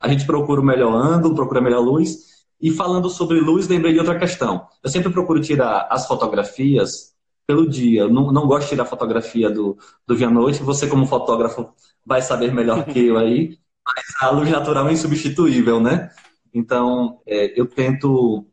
[0.00, 2.32] A gente procura o melhor ângulo, procura a melhor luz.
[2.60, 4.66] E falando sobre luz, lembrei de outra questão.
[4.82, 7.12] Eu sempre procuro tirar as fotografias
[7.46, 8.02] pelo dia.
[8.02, 10.62] Eu não, não gosto de tirar fotografia do, do dia à noite.
[10.62, 11.70] Você, como fotógrafo,
[12.06, 13.58] vai saber melhor que eu aí.
[13.84, 16.10] Mas a luz natural é insubstituível, né?
[16.54, 18.46] Então, é, eu tento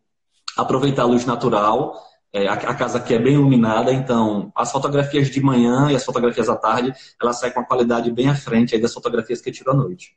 [0.58, 1.96] aproveitar a luz natural.
[2.34, 6.06] É, a, a, casa aqui é bem iluminada, então as fotografias de manhã e as
[6.06, 9.54] fotografias à tarde, elas saem com a qualidade bem à frente das fotografias que eu
[9.54, 10.16] tiro à noite.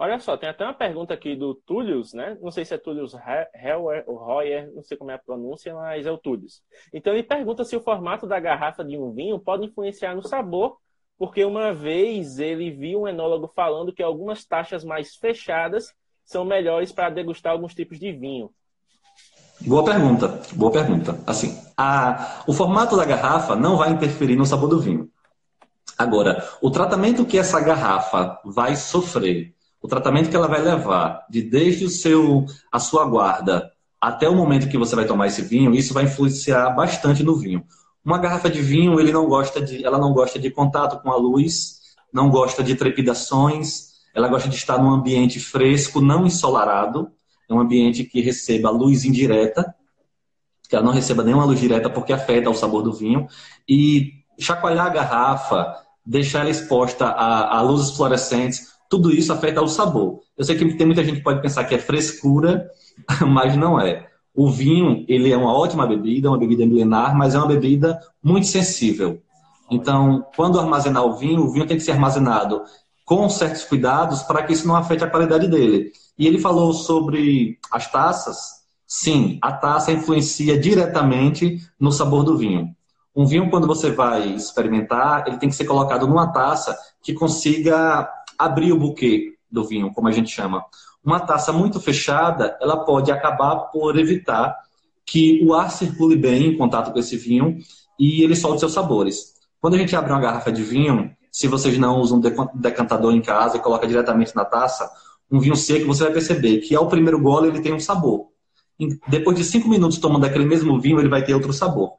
[0.00, 2.38] Olha só, tem até uma pergunta aqui do Tullius, né?
[2.40, 3.14] Não sei se é Tullius
[3.52, 6.62] Heller ou Royer, não sei como é a pronúncia, mas é o Tullius.
[6.94, 10.76] Então ele pergunta se o formato da garrafa de um vinho pode influenciar no sabor,
[11.18, 15.92] porque uma vez ele viu um enólogo falando que algumas taxas mais fechadas
[16.24, 18.52] são melhores para degustar alguns tipos de vinho.
[19.62, 21.18] Boa pergunta, boa pergunta.
[21.26, 25.10] Assim, a, o formato da garrafa não vai interferir no sabor do vinho.
[25.98, 31.42] Agora, o tratamento que essa garrafa vai sofrer o tratamento que ela vai levar de
[31.42, 35.74] desde o seu a sua guarda até o momento que você vai tomar esse vinho,
[35.74, 37.64] isso vai influenciar bastante no vinho.
[38.04, 41.16] Uma garrafa de vinho, ele não gosta de, ela não gosta de contato com a
[41.16, 41.80] luz,
[42.12, 47.10] não gosta de trepidações, ela gosta de estar num ambiente fresco, não ensolarado,
[47.48, 49.74] é um ambiente que receba luz indireta,
[50.68, 53.26] que ela não receba nenhuma luz direta porque afeta o sabor do vinho,
[53.68, 59.68] e chacoalhar a garrafa, deixar ela exposta a, a luzes fluorescentes, tudo isso afeta o
[59.68, 60.20] sabor.
[60.36, 62.68] Eu sei que tem muita gente que pode pensar que é frescura,
[63.28, 64.06] mas não é.
[64.34, 68.46] O vinho, ele é uma ótima bebida, uma bebida milenar, mas é uma bebida muito
[68.46, 69.20] sensível.
[69.70, 72.62] Então, quando armazenar o vinho, o vinho tem que ser armazenado
[73.04, 75.92] com certos cuidados para que isso não afete a qualidade dele.
[76.18, 78.58] E ele falou sobre as taças.
[78.86, 82.74] Sim, a taça influencia diretamente no sabor do vinho.
[83.14, 88.08] Um vinho, quando você vai experimentar, ele tem que ser colocado numa taça que consiga
[88.38, 90.64] abrir o buquê do vinho, como a gente chama.
[91.04, 94.56] Uma taça muito fechada, ela pode acabar por evitar
[95.06, 97.58] que o ar circule bem em contato com esse vinho
[97.98, 99.34] e ele solte seus sabores.
[99.60, 102.20] Quando a gente abre uma garrafa de vinho, se vocês não usam
[102.54, 104.90] decantador em casa e coloca diretamente na taça,
[105.30, 108.28] um vinho seco, você vai perceber que ao primeiro gole ele tem um sabor.
[109.08, 111.92] depois de cinco minutos tomando aquele mesmo vinho, ele vai ter outro sabor.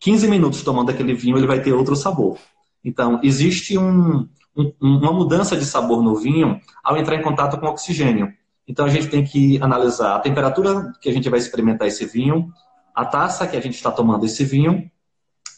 [0.00, 2.36] 15 minutos tomando aquele vinho, ele vai ter outro sabor.
[2.84, 7.66] Então, existe um, um, uma mudança de sabor no vinho ao entrar em contato com
[7.66, 8.32] oxigênio.
[8.66, 12.52] Então, a gente tem que analisar a temperatura que a gente vai experimentar esse vinho,
[12.94, 14.90] a taça que a gente está tomando esse vinho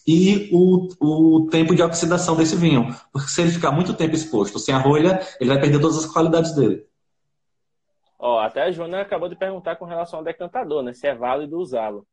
[0.07, 2.95] e o, o tempo de oxidação desse vinho.
[3.13, 6.07] Porque se ele ficar muito tempo exposto sem a rolha, ele vai perder todas as
[6.07, 6.87] qualidades dele.
[8.19, 10.93] Ó, até a Joana acabou de perguntar com relação ao decantador, né?
[10.93, 12.07] Se é válido usá-lo.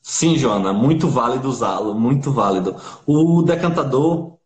[0.00, 2.76] Sim, Joana, muito válido usá-lo, muito válido.
[3.06, 4.37] O decantador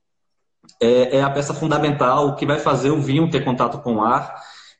[0.82, 4.34] é, é, a peça fundamental que vai fazer o vinho ter contato com o ar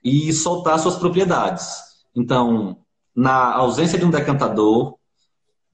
[0.04, 1.76] e soltar suas propriedades.
[2.14, 2.78] Então,
[3.14, 4.96] na ausência de um decantador,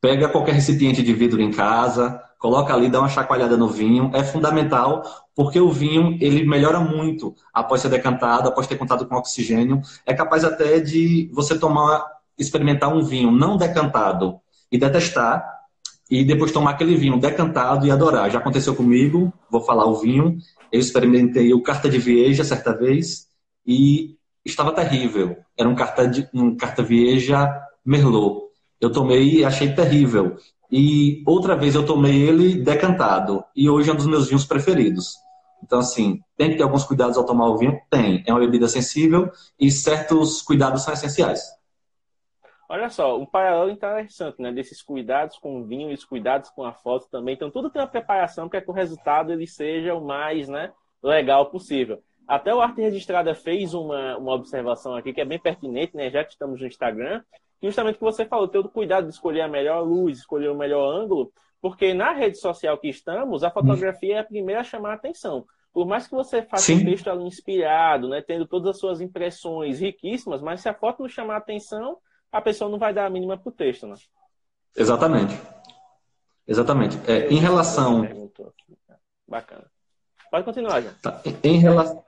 [0.03, 4.11] pega qualquer recipiente de vidro em casa, coloca ali, dá uma chacoalhada no vinho.
[4.15, 5.03] É fundamental
[5.35, 9.81] porque o vinho ele melhora muito após ser decantado, após ter contato com oxigênio.
[10.05, 12.05] É capaz até de você tomar,
[12.37, 14.39] experimentar um vinho não decantado
[14.71, 15.58] e detestar
[16.11, 18.31] e depois tomar aquele vinho decantado e adorar.
[18.31, 20.39] Já aconteceu comigo, vou falar o vinho.
[20.73, 23.27] Eu experimentei o Carta de Vieja certa vez
[23.67, 25.37] e estava terrível.
[25.57, 27.53] Era um Carta, de, um carta Vieja
[27.85, 28.49] Merlot.
[28.81, 30.37] Eu tomei e achei terrível.
[30.71, 33.45] E outra vez eu tomei ele decantado.
[33.55, 35.17] E hoje é um dos meus vinhos preferidos.
[35.63, 37.79] Então, assim, tem que ter alguns cuidados ao tomar o vinho?
[37.91, 38.23] Tem.
[38.27, 41.41] É uma bebida sensível e certos cuidados são essenciais.
[42.69, 44.53] Olha só, um paralelo interessante, né?
[44.53, 47.35] Desses cuidados com o vinho e os cuidados com a foto também.
[47.35, 50.71] Então, tudo tem uma preparação para que o resultado ele seja o mais né,
[51.03, 52.03] legal possível.
[52.27, 56.11] Até o Arte Registrada fez uma, uma observação aqui que é bem pertinente, né?
[56.11, 57.23] Já que estamos no Instagram,
[57.63, 60.55] justamente o que você falou, ter o cuidado de escolher a melhor luz, escolher o
[60.55, 64.91] melhor ângulo, porque na rede social que estamos, a fotografia é a primeira a chamar
[64.91, 65.47] a atenção.
[65.73, 66.83] Por mais que você faça Sim.
[66.83, 71.01] um texto ali inspirado, né, tendo todas as suas impressões riquíssimas, mas se a foto
[71.01, 71.97] não chamar a atenção,
[72.33, 73.95] a pessoa não vai dar a mínima para o texto, né?
[74.77, 75.39] Exatamente.
[76.47, 76.99] Exatamente.
[77.07, 78.07] É, em relação.
[79.27, 79.67] Bacana.
[80.31, 80.91] Pode continuar, já.
[81.03, 81.21] Tá.
[81.43, 82.05] Em, rela...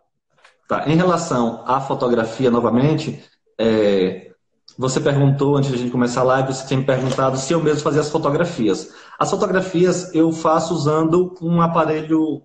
[0.69, 0.89] tá.
[0.89, 3.23] em relação à fotografia, novamente,
[3.59, 4.33] é,
[4.79, 7.63] você perguntou, antes de a gente começar a live, você tinha me perguntado se eu
[7.63, 8.95] mesmo fazia as fotografias.
[9.19, 12.43] As fotografias eu faço usando um aparelho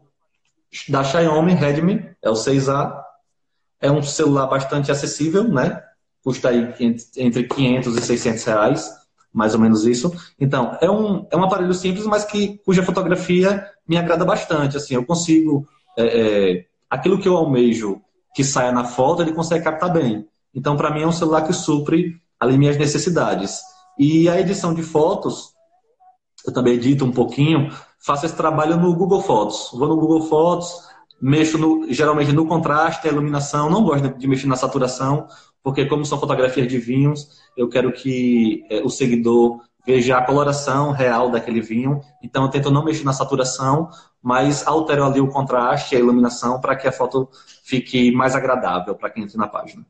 [0.89, 3.03] da Xiaomi Redmi, é o 6A.
[3.79, 5.81] É um celular bastante acessível, né?
[6.25, 6.73] Custa aí
[7.17, 8.91] entre 500 e 600 reais,
[9.31, 10.11] mais ou menos isso.
[10.39, 14.75] Então, é um, é um aparelho simples, mas que, cuja fotografia me agrada bastante.
[14.75, 15.67] Assim, eu consigo...
[15.95, 18.01] É, é, aquilo que eu almejo
[18.33, 20.27] que saia na foto, ele consegue captar bem.
[20.53, 23.61] Então, para mim, é um celular que supre ali minhas necessidades.
[23.99, 25.53] E a edição de fotos,
[26.43, 29.69] eu também edito um pouquinho, faço esse trabalho no Google Fotos.
[29.73, 30.73] Vou no Google Fotos,
[31.21, 35.27] mexo no, geralmente no contraste, a iluminação, não gosto de mexer na saturação,
[35.65, 40.91] porque como são fotografias de vinhos, eu quero que é, o seguidor veja a coloração
[40.91, 42.01] real daquele vinho.
[42.23, 43.89] Então eu tento não mexer na saturação,
[44.21, 47.27] mas altero ali o contraste, a iluminação, para que a foto
[47.63, 49.83] fique mais agradável para quem entra na página.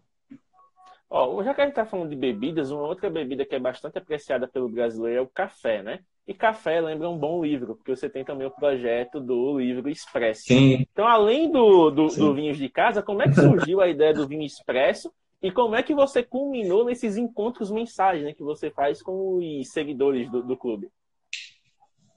[1.10, 3.98] Ó, já que a gente está falando de bebidas, uma outra bebida que é bastante
[3.98, 6.00] apreciada pelo brasileiro é o café, né?
[6.26, 10.44] E café lembra um bom livro, porque você tem também o projeto do livro Expresso.
[10.46, 10.86] Sim.
[10.90, 14.26] Então, além do, do, do Vinhos de Casa, como é que surgiu a ideia do
[14.26, 15.12] vinho expresso
[15.46, 19.70] e como é que você culminou nesses encontros mensais né, que você faz com os
[19.70, 20.90] seguidores do, do clube?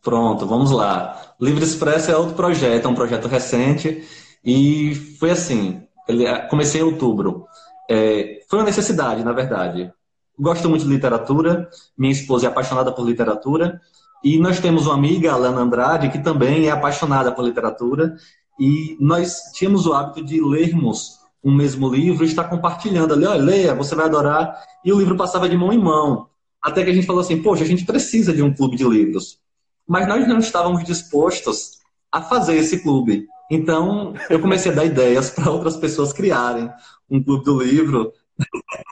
[0.00, 1.34] Pronto, vamos lá.
[1.38, 4.02] Livro Expresso é outro projeto, é um projeto recente
[4.42, 7.44] e foi assim, ele, comecei em outubro.
[7.90, 9.92] É, foi uma necessidade, na verdade.
[10.38, 13.78] gosto muito de literatura, minha esposa é apaixonada por literatura,
[14.24, 18.16] e nós temos uma amiga, Alana Andrade, que também é apaixonada por literatura,
[18.58, 23.42] e nós tínhamos o hábito de lermos um mesmo livro e estar compartilhando ali, olha,
[23.42, 26.28] leia, você vai adorar, e o livro passava de mão em mão,
[26.62, 29.38] até que a gente falou assim, poxa, a gente precisa de um clube de livros,
[29.86, 31.78] mas nós não estávamos dispostos
[32.10, 33.26] a fazer esse clube.
[33.50, 36.70] Então, eu comecei a dar ideias para outras pessoas criarem
[37.10, 38.12] um clube do livro.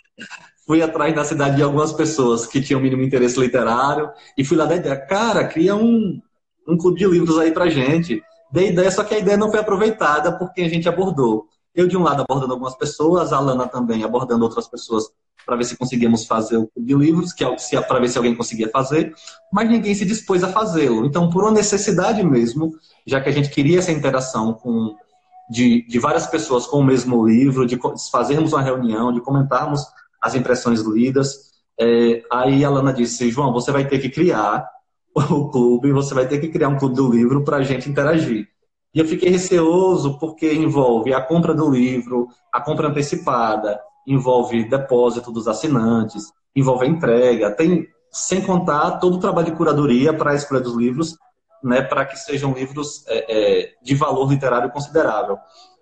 [0.66, 4.64] fui atrás na cidade de algumas pessoas que tinham mínimo interesse literário e fui lá
[4.66, 4.96] dar ideia.
[4.96, 6.20] Cara, cria um,
[6.66, 8.20] um clube de livros aí pra gente.
[8.50, 11.46] Dei ideia, só que a ideia não foi aproveitada porque a gente abordou.
[11.76, 15.10] Eu, de um lado, abordando algumas pessoas, a Lana também abordando outras pessoas
[15.44, 18.34] para ver se conseguíamos fazer o clube de livros, que é para ver se alguém
[18.34, 19.14] conseguia fazer,
[19.52, 21.06] mas ninguém se dispôs a fazê-lo.
[21.06, 22.72] Então, por uma necessidade mesmo,
[23.06, 24.96] já que a gente queria essa interação com
[25.48, 27.78] de, de várias pessoas com o mesmo livro, de
[28.10, 29.82] fazermos uma reunião, de comentarmos
[30.20, 34.68] as impressões lidas, é, aí a Lana disse, João, você vai ter que criar
[35.14, 38.48] o clube, você vai ter que criar um clube do livro para a gente interagir.
[38.96, 45.30] E eu fiquei receoso porque envolve a compra do livro, a compra antecipada, envolve depósito
[45.30, 50.34] dos assinantes, envolve a entrega, tem sem contar todo o trabalho de curadoria para a
[50.34, 51.14] escolha dos livros,
[51.62, 53.26] né, para que sejam livros é,
[53.64, 55.36] é, de valor literário considerável.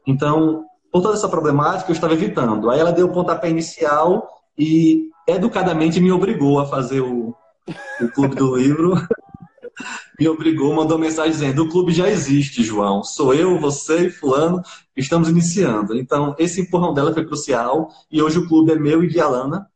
[0.04, 2.68] Então, por toda essa problemática, eu estava evitando.
[2.68, 7.32] Aí ela deu o pontapé inicial e educadamente me obrigou a fazer o,
[8.00, 8.94] o clube do livro.
[10.18, 13.02] Me obrigou, mandou mensagem dizendo: o clube já existe, João.
[13.02, 14.62] Sou eu, você e Fulano,
[14.96, 15.96] estamos iniciando.
[15.96, 19.68] Então, esse empurrão dela foi crucial e hoje o clube é meu e de Alana.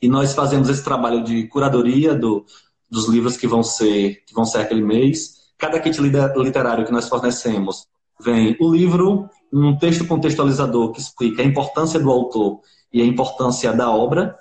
[0.00, 2.44] E nós fazemos esse trabalho de curadoria do,
[2.90, 5.36] dos livros que vão ser que vão ser aquele mês.
[5.58, 7.86] Cada kit literário que nós fornecemos
[8.20, 12.60] vem o livro, um texto contextualizador que explica a importância do autor
[12.92, 14.36] e a importância da obra,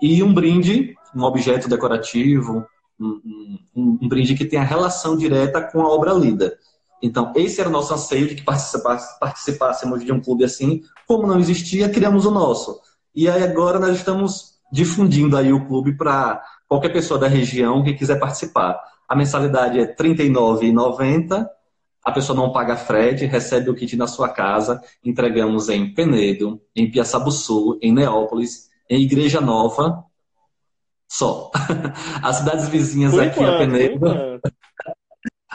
[0.00, 2.66] e um brinde, um objeto decorativo,
[3.02, 6.56] um, um, brinde que tenha relação direta com a obra lida.
[7.02, 10.82] Então, esse era o nosso anseio de que participássemos de um clube assim.
[11.06, 12.80] Como não existia, criamos o nosso.
[13.14, 17.92] E aí agora nós estamos difundindo aí o clube para qualquer pessoa da região que
[17.92, 18.80] quiser participar.
[19.08, 21.46] A mensalidade é R$ 39,90.
[22.04, 24.80] A pessoa não paga frete, recebe o kit na sua casa.
[25.04, 30.04] Entregamos em Penedo, em Piaçabuçu, em Neópolis, em Igreja Nova,
[31.12, 31.50] só.
[32.22, 34.06] As cidades vizinhas por aqui enquanto, a Penedo.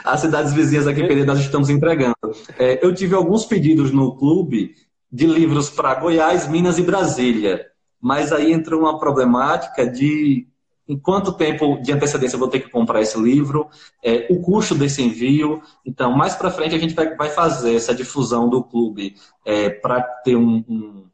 [0.04, 2.14] As cidades vizinhas aqui Penedo nós estamos entregando.
[2.56, 4.76] É, eu tive alguns pedidos no clube
[5.10, 7.66] de livros para Goiás, Minas e Brasília.
[8.00, 10.46] Mas aí entra uma problemática de
[10.88, 13.68] em quanto tempo de antecedência eu vou ter que comprar esse livro,
[14.02, 15.60] é, o custo desse envio.
[15.84, 20.00] Então, mais para frente a gente vai, vai, fazer essa difusão do clube é, para
[20.00, 21.07] ter um, um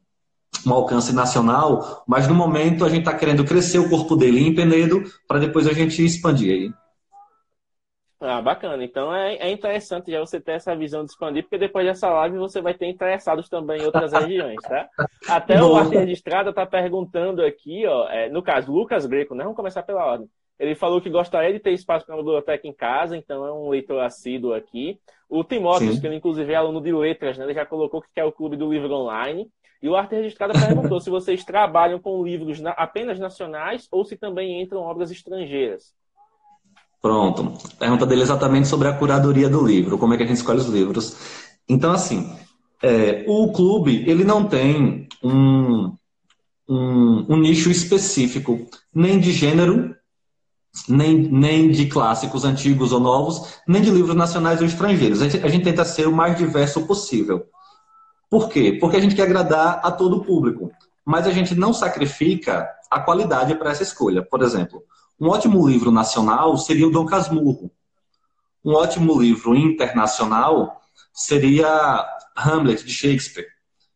[0.67, 4.53] um alcance nacional, mas no momento a gente está querendo crescer o corpo dele em
[4.53, 6.73] Penedo para depois a gente expandir aí.
[8.19, 8.83] Ah, bacana.
[8.83, 12.37] Então é, é interessante já você ter essa visão de expandir, porque depois dessa live
[12.37, 14.89] você vai ter interessados também em outras regiões, tá?
[15.27, 15.73] Até Bom.
[15.73, 19.43] o Arte Registrada está perguntando aqui, ó, é, no caso, Lucas Greco, né?
[19.43, 20.29] Vamos começar pela ordem.
[20.57, 23.69] Ele falou que gostaria de ter espaço para uma biblioteca em casa, então é um
[23.69, 24.97] leitor assíduo aqui.
[25.29, 27.43] O Timóteo, que ele inclusive é aluno de letras, né?
[27.43, 29.49] Ele já colocou que quer o clube do livro online.
[29.81, 34.61] E o Arte Registrada perguntou se vocês trabalham com livros apenas nacionais ou se também
[34.61, 35.93] entram obras estrangeiras.
[37.01, 37.53] Pronto.
[37.77, 40.67] Pergunta dele exatamente sobre a curadoria do livro, como é que a gente escolhe os
[40.67, 41.15] livros.
[41.69, 42.35] Então, assim,
[42.81, 45.95] é, o clube ele não tem um,
[46.67, 49.95] um, um, nicho específico, nem de gênero,
[50.89, 55.21] nem, nem de clássicos antigos ou novos, nem de livros nacionais ou estrangeiros.
[55.21, 57.45] A gente, a gente tenta ser o mais diverso possível.
[58.35, 58.73] Por quê?
[58.81, 60.69] Porque a gente quer agradar a todo o público,
[61.05, 64.21] mas a gente não sacrifica a qualidade para essa escolha.
[64.21, 64.83] Por exemplo,
[65.17, 67.71] um ótimo livro nacional seria o Dom Casmurro.
[68.61, 70.81] Um ótimo livro internacional
[71.13, 73.47] seria Hamlet, de Shakespeare.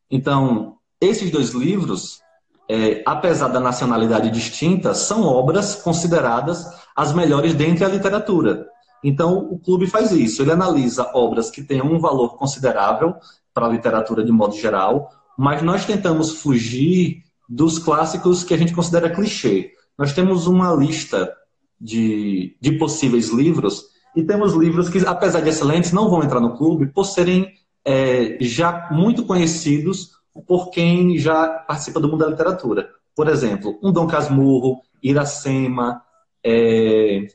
[0.10, 2.22] Então, esses dois livros,
[2.70, 6.66] é, apesar da nacionalidade distinta, são obras consideradas
[6.96, 8.70] as melhores dentre a literatura.
[9.04, 10.42] Então, o clube faz isso.
[10.42, 13.18] Ele analisa obras que tenham um valor considerável
[13.54, 18.74] para a literatura de modo geral, mas nós tentamos fugir dos clássicos que a gente
[18.74, 19.72] considera clichê.
[19.98, 21.34] Nós temos uma lista
[21.80, 23.86] de, de possíveis livros
[24.16, 27.54] e temos livros que, apesar de excelentes, não vão entrar no clube por serem
[27.86, 30.12] é, já muito conhecidos
[30.48, 32.90] por quem já participa do mundo da literatura.
[33.16, 36.02] Por exemplo, um Dom Casmurro, Iracema,
[36.44, 37.28] é,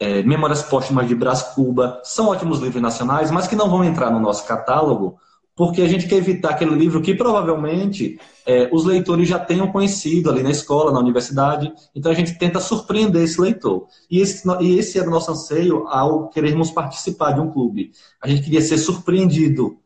[0.00, 4.10] é, Memórias Póstumas de Brás Cuba, são ótimos livros nacionais, mas que não vão entrar
[4.10, 5.18] no nosso catálogo
[5.60, 10.30] porque a gente quer evitar aquele livro que provavelmente é, os leitores já tenham conhecido
[10.30, 11.70] ali na escola, na universidade.
[11.94, 13.86] Então a gente tenta surpreender esse leitor.
[14.10, 17.92] E esse, e esse era o nosso anseio ao querermos participar de um clube.
[18.22, 19.76] A gente queria ser surpreendido,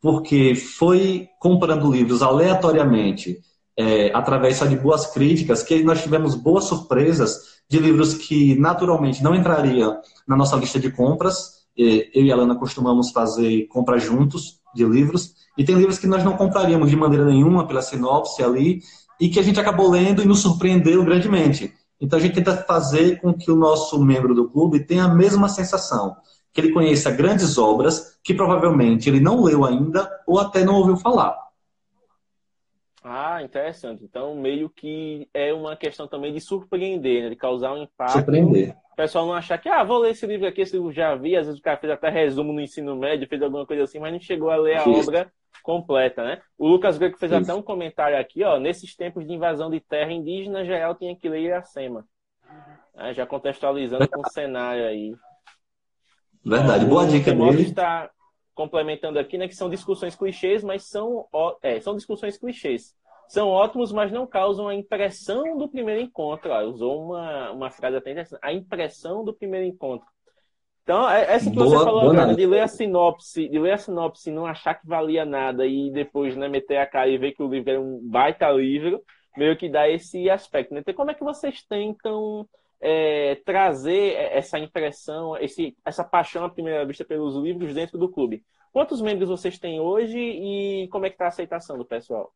[0.00, 3.38] porque foi comprando livros aleatoriamente,
[3.80, 9.22] é, através só de boas críticas, que nós tivemos boas surpresas de livros que naturalmente
[9.22, 11.60] não entrariam na nossa lista de compras.
[11.74, 16.22] Eu e a Alana costumamos fazer compras juntos de livros, e tem livros que nós
[16.22, 18.82] não compraríamos de maneira nenhuma pela sinopse ali,
[19.18, 21.72] e que a gente acabou lendo e nos surpreendeu grandemente.
[21.98, 25.48] Então a gente tenta fazer com que o nosso membro do clube tenha a mesma
[25.48, 26.16] sensação,
[26.52, 30.96] que ele conheça grandes obras que provavelmente ele não leu ainda ou até não ouviu
[30.96, 31.34] falar.
[33.02, 34.04] Ah, interessante.
[34.04, 37.30] Então, meio que é uma questão também de surpreender, né?
[37.30, 38.12] de causar um impacto.
[38.12, 38.76] Surpreender.
[38.92, 41.34] O pessoal não achar que, ah, vou ler esse livro aqui, esse livro já vi.
[41.34, 44.12] Às vezes o cara fez até resumo no ensino médio, fez alguma coisa assim, mas
[44.12, 45.08] não chegou a ler a Isso.
[45.08, 45.32] obra
[45.62, 46.42] completa, né?
[46.58, 47.42] O Lucas Greco fez Isso.
[47.42, 48.58] até um comentário aqui, ó.
[48.58, 52.04] Nesses tempos de invasão de terra indígena, geral tinha que ler Iracema.
[52.96, 55.14] É, já contextualizando com o cenário aí.
[56.44, 57.62] Verdade, boa dica dele.
[57.62, 58.10] está
[58.54, 61.26] complementando aqui, né, que são discussões clichês, mas são,
[61.62, 62.94] é, são discussões clichês.
[63.28, 66.50] São ótimos, mas não causam a impressão do primeiro encontro.
[66.50, 68.40] Ó, usou uma, uma frase até interessante.
[68.42, 70.06] A impressão do primeiro encontro.
[70.82, 73.78] Então, é, essa que boa, você falou agora, de ler a sinopse, de ler a
[73.78, 77.30] sinopse e não achar que valia nada e depois né, meter a cara e ver
[77.30, 79.00] que o livro é um baita livro,
[79.36, 80.74] meio que dá esse aspecto.
[80.74, 80.80] Né?
[80.80, 82.48] Então, como é que vocês tentam
[82.80, 88.42] é, trazer essa impressão, esse, essa paixão à primeira vista pelos livros dentro do clube.
[88.72, 92.32] Quantos membros vocês têm hoje e como é que está a aceitação do pessoal?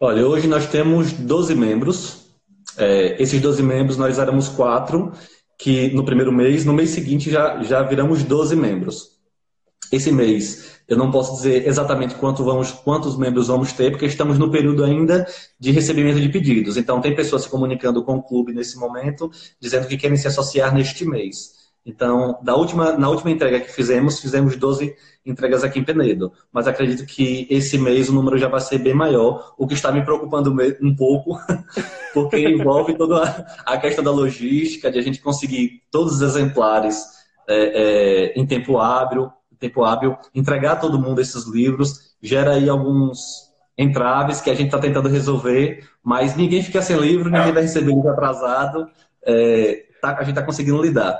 [0.00, 2.24] Olha, hoje nós temos 12 membros.
[2.76, 5.12] É, esses 12 membros nós éramos quatro,
[5.58, 9.13] que no primeiro mês, no mês seguinte já, já viramos 12 membros.
[9.94, 14.38] Esse mês eu não posso dizer exatamente quanto vamos, quantos membros vamos ter, porque estamos
[14.38, 15.26] no período ainda
[15.58, 16.76] de recebimento de pedidos.
[16.76, 20.74] Então, tem pessoas se comunicando com o clube nesse momento, dizendo que querem se associar
[20.74, 21.64] neste mês.
[21.86, 26.32] Então, da última, na última entrega que fizemos, fizemos 12 entregas aqui em Penedo.
[26.52, 29.92] Mas acredito que esse mês o número já vai ser bem maior, o que está
[29.92, 31.38] me preocupando um pouco,
[32.12, 33.22] porque envolve toda
[33.64, 37.04] a questão da logística, de a gente conseguir todos os exemplares
[37.48, 39.30] é, é, em tempo hábil,
[39.68, 44.66] tempo hábil, entregar a todo mundo esses livros, gera aí alguns entraves que a gente
[44.66, 48.88] está tentando resolver, mas ninguém fica sem livro, ninguém vai receber livro atrasado,
[49.24, 51.18] é, tá, a gente está conseguindo lidar.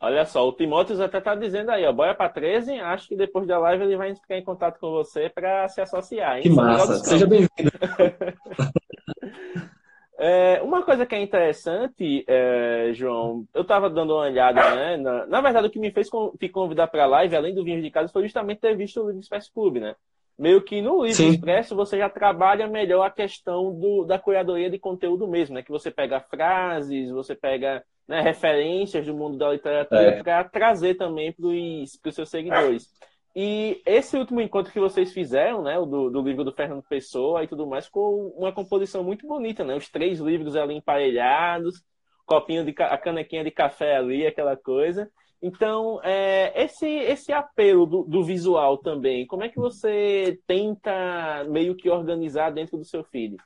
[0.00, 3.46] Olha só, o Timóteo até está dizendo aí, ó, bora para 13, acho que depois
[3.46, 6.38] da live ele vai ficar em contato com você para se associar.
[6.38, 6.42] Hein?
[6.42, 7.50] Que massa, seja bem-vindo.
[10.24, 14.96] É, uma coisa que é interessante, é, João, eu estava dando uma olhada, né?
[14.96, 16.08] Na, na, verdade, o que me fez
[16.38, 19.06] te convidar para a live, além do Vinho de Casa, foi justamente ter visto o
[19.06, 19.96] Livro Expresso Clube, né?
[20.38, 21.30] Meio que no Livro Sim.
[21.30, 25.62] Expresso você já trabalha melhor a questão do, da curadoria de conteúdo mesmo, né?
[25.64, 30.22] Que você pega frases, você pega né, referências do mundo da literatura é.
[30.22, 32.88] para trazer também para os seus seguidores.
[33.34, 37.48] E esse último encontro que vocês fizeram, né, do, do livro do Fernando Pessoa e
[37.48, 39.74] tudo mais, ficou uma composição muito bonita, né?
[39.74, 41.82] Os três livros ali emparelhados,
[42.26, 45.10] copinho de a canequinha de café ali, aquela coisa.
[45.40, 51.74] Então, é, esse, esse apelo do, do, visual também, como é que você tenta meio
[51.74, 53.36] que organizar dentro do seu feed?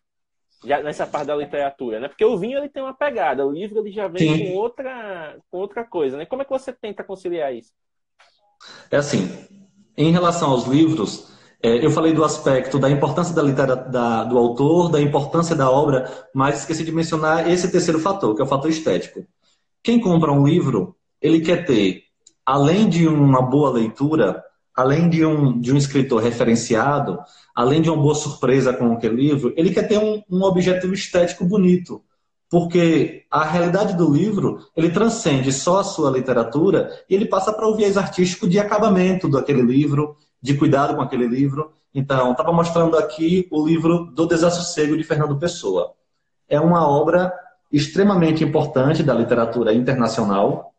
[0.64, 2.09] Já nessa parte da literatura, né?
[2.09, 5.59] Porque o vinho ele tem uma pegada, o livro ele já vem com outra, com
[5.59, 6.26] outra coisa, né?
[6.26, 7.72] Como é que você tenta conciliar isso?
[8.91, 9.26] É assim,
[9.97, 11.28] em relação aos livros,
[11.62, 16.11] é, eu falei do aspecto da importância da literatura, do autor, da importância da obra,
[16.34, 19.24] mas esqueci de mencionar esse terceiro fator, que é o fator estético.
[19.82, 22.03] Quem compra um livro, ele quer ter,
[22.44, 24.42] além de uma boa leitura,
[24.76, 27.18] além de um, de um escritor referenciado,
[27.55, 31.44] além de uma boa surpresa com aquele livro, ele quer ter um, um objetivo estético
[31.44, 32.03] bonito
[32.51, 37.66] porque a realidade do livro ele transcende só a sua literatura e ele passa para
[37.66, 41.72] o viés artístico de acabamento daquele livro, de cuidado com aquele livro.
[41.94, 45.92] Então, estava mostrando aqui o livro Do Desassossego de Fernando Pessoa.
[46.49, 47.32] É uma obra
[47.72, 50.72] extremamente importante da literatura internacional,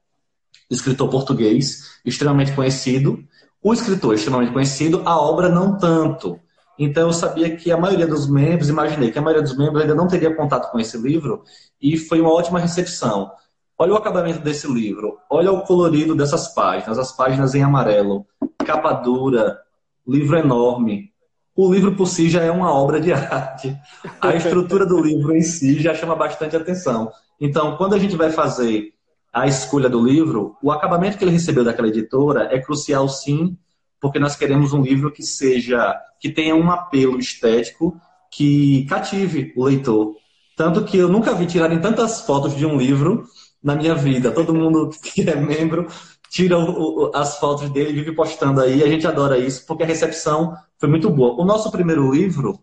[0.70, 3.24] escritor português, extremamente conhecido.
[3.62, 6.40] O escritor extremamente conhecido, a obra não tanto.
[6.78, 9.96] Então eu sabia que a maioria dos membros, imaginei que a maioria dos membros ainda
[9.96, 11.44] não teria contato com esse livro
[11.82, 13.32] e foi uma ótima recepção.
[13.80, 18.26] Olha o acabamento desse livro, olha o colorido dessas páginas, as páginas em amarelo,
[18.66, 19.60] capa dura,
[20.08, 21.12] livro enorme.
[21.56, 23.76] O livro por si já é uma obra de arte.
[24.22, 27.12] A estrutura do livro em si já chama bastante atenção.
[27.40, 28.94] Então, quando a gente vai fazer
[29.34, 33.58] a escolha do livro, o acabamento que ele recebeu daquela editora é crucial sim
[34.00, 38.00] porque nós queremos um livro que seja, que tenha um apelo estético
[38.32, 40.16] que cative o leitor.
[40.56, 43.26] Tanto que eu nunca vi tirarem tantas fotos de um livro
[43.64, 44.32] na minha vida.
[44.32, 45.88] Todo mundo que é membro
[46.30, 48.84] tira o, as fotos dele e vive postando aí.
[48.84, 51.42] A gente adora isso, porque a recepção foi muito boa.
[51.42, 52.60] O nosso primeiro livro,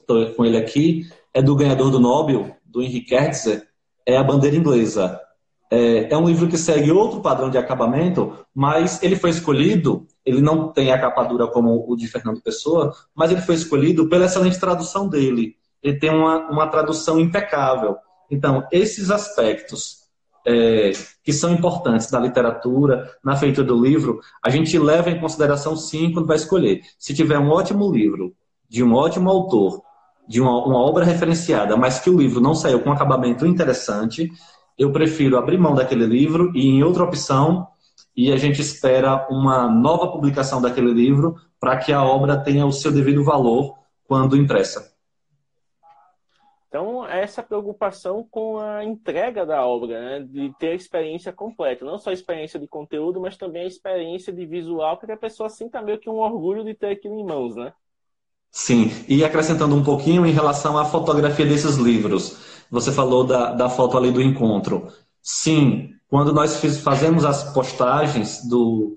[0.00, 3.66] estou com ele aqui, é do ganhador do Nobel, do Henry Kertzer,
[4.06, 5.20] é A Bandeira Inglesa.
[5.70, 10.40] É, é, um livro que segue outro padrão de acabamento, mas ele foi escolhido, ele
[10.40, 14.26] não tem a capa dura como o de Fernando Pessoa, mas ele foi escolhido pela
[14.26, 15.56] excelente tradução dele.
[15.82, 17.96] Ele tem uma, uma tradução impecável.
[18.30, 20.00] Então, esses aspectos
[20.46, 20.92] é,
[21.22, 26.12] que são importantes da literatura, na feitura do livro, a gente leva em consideração sim
[26.12, 26.82] quando vai escolher.
[26.98, 28.34] Se tiver um ótimo livro,
[28.68, 29.82] de um ótimo autor,
[30.28, 34.30] de uma, uma obra referenciada, mas que o livro não saiu com um acabamento interessante,
[34.78, 37.66] eu prefiro abrir mão daquele livro e em outra opção
[38.16, 42.72] e a gente espera uma nova publicação daquele livro para que a obra tenha o
[42.72, 44.90] seu devido valor quando impressa.
[46.70, 50.20] Então, essa preocupação com a entrega da obra, né?
[50.20, 54.32] de ter a experiência completa, não só a experiência de conteúdo, mas também a experiência
[54.32, 57.24] de visual, para que a pessoa sinta meio que um orgulho de ter aquilo em
[57.24, 57.72] mãos, né?
[58.52, 62.64] Sim, e acrescentando um pouquinho em relação à fotografia desses livros.
[62.70, 64.92] Você falou da, da foto ali do encontro.
[65.20, 68.96] Sim, quando nós fazemos as postagens do,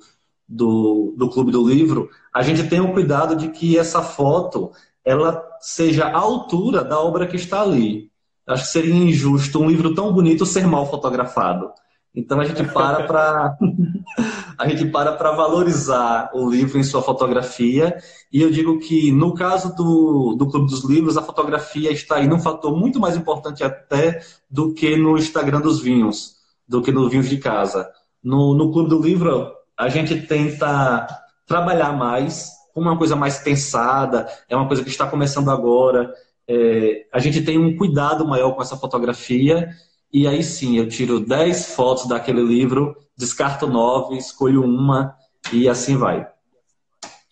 [0.50, 4.72] do, do Clube do Livro, a gente tem o cuidado de que essa foto
[5.06, 8.12] ela seja a altura da obra que está ali.
[8.48, 11.72] Acho que seria injusto um livro tão bonito ser mal fotografado.
[12.16, 13.58] Então a gente para para
[14.58, 17.98] a gente para para valorizar o livro em sua fotografia
[18.32, 22.28] e eu digo que no caso do, do Clube dos Livros a fotografia está aí
[22.28, 26.33] num fator muito mais importante até do que no Instagram dos vinhos,
[26.68, 27.90] do que no vinhos de casa.
[28.24, 31.08] No, no Clube do Livro a gente tenta
[31.46, 36.14] trabalhar mais com uma coisa mais pensada, é uma coisa que está começando agora.
[36.48, 39.70] É, a gente tem um cuidado maior com essa fotografia
[40.12, 45.16] e aí sim, eu tiro 10 fotos daquele livro, descarto 9, escolho uma
[45.52, 46.28] e assim vai.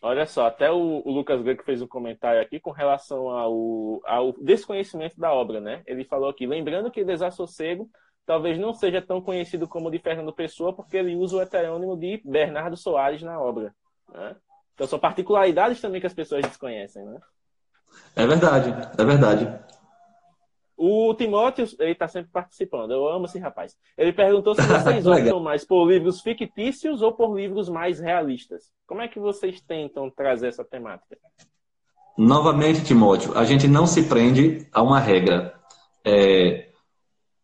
[0.01, 4.33] Olha só, até o, o Lucas Greco fez um comentário aqui com relação ao, ao
[4.33, 5.83] desconhecimento da obra, né?
[5.85, 7.87] Ele falou aqui, lembrando que Desassossego
[8.25, 11.97] talvez não seja tão conhecido como o de Fernando Pessoa, porque ele usa o heterônimo
[11.97, 13.73] de Bernardo Soares na obra.
[14.09, 14.35] Né?
[14.73, 17.19] Então são particularidades também que as pessoas desconhecem, né?
[18.15, 19.59] É verdade, é verdade.
[20.83, 22.91] O Timóteo, ele está sempre participando.
[22.91, 23.77] Eu amo esse rapaz.
[23.95, 28.71] Ele perguntou se vocês optam mais por livros fictícios ou por livros mais realistas.
[28.87, 31.17] Como é que vocês tentam trazer essa temática?
[32.17, 35.53] Novamente, Timóteo, a gente não se prende a uma regra.
[36.03, 36.70] É...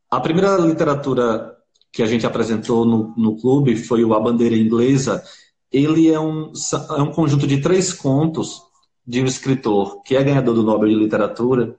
[0.10, 1.58] A primeira literatura
[1.92, 5.24] que a gente apresentou no, no clube foi o A Bandeira Inglesa.
[5.72, 6.52] Ele é um,
[6.98, 8.62] é um conjunto de três contos
[9.06, 11.76] de um escritor que é ganhador do Nobel de Literatura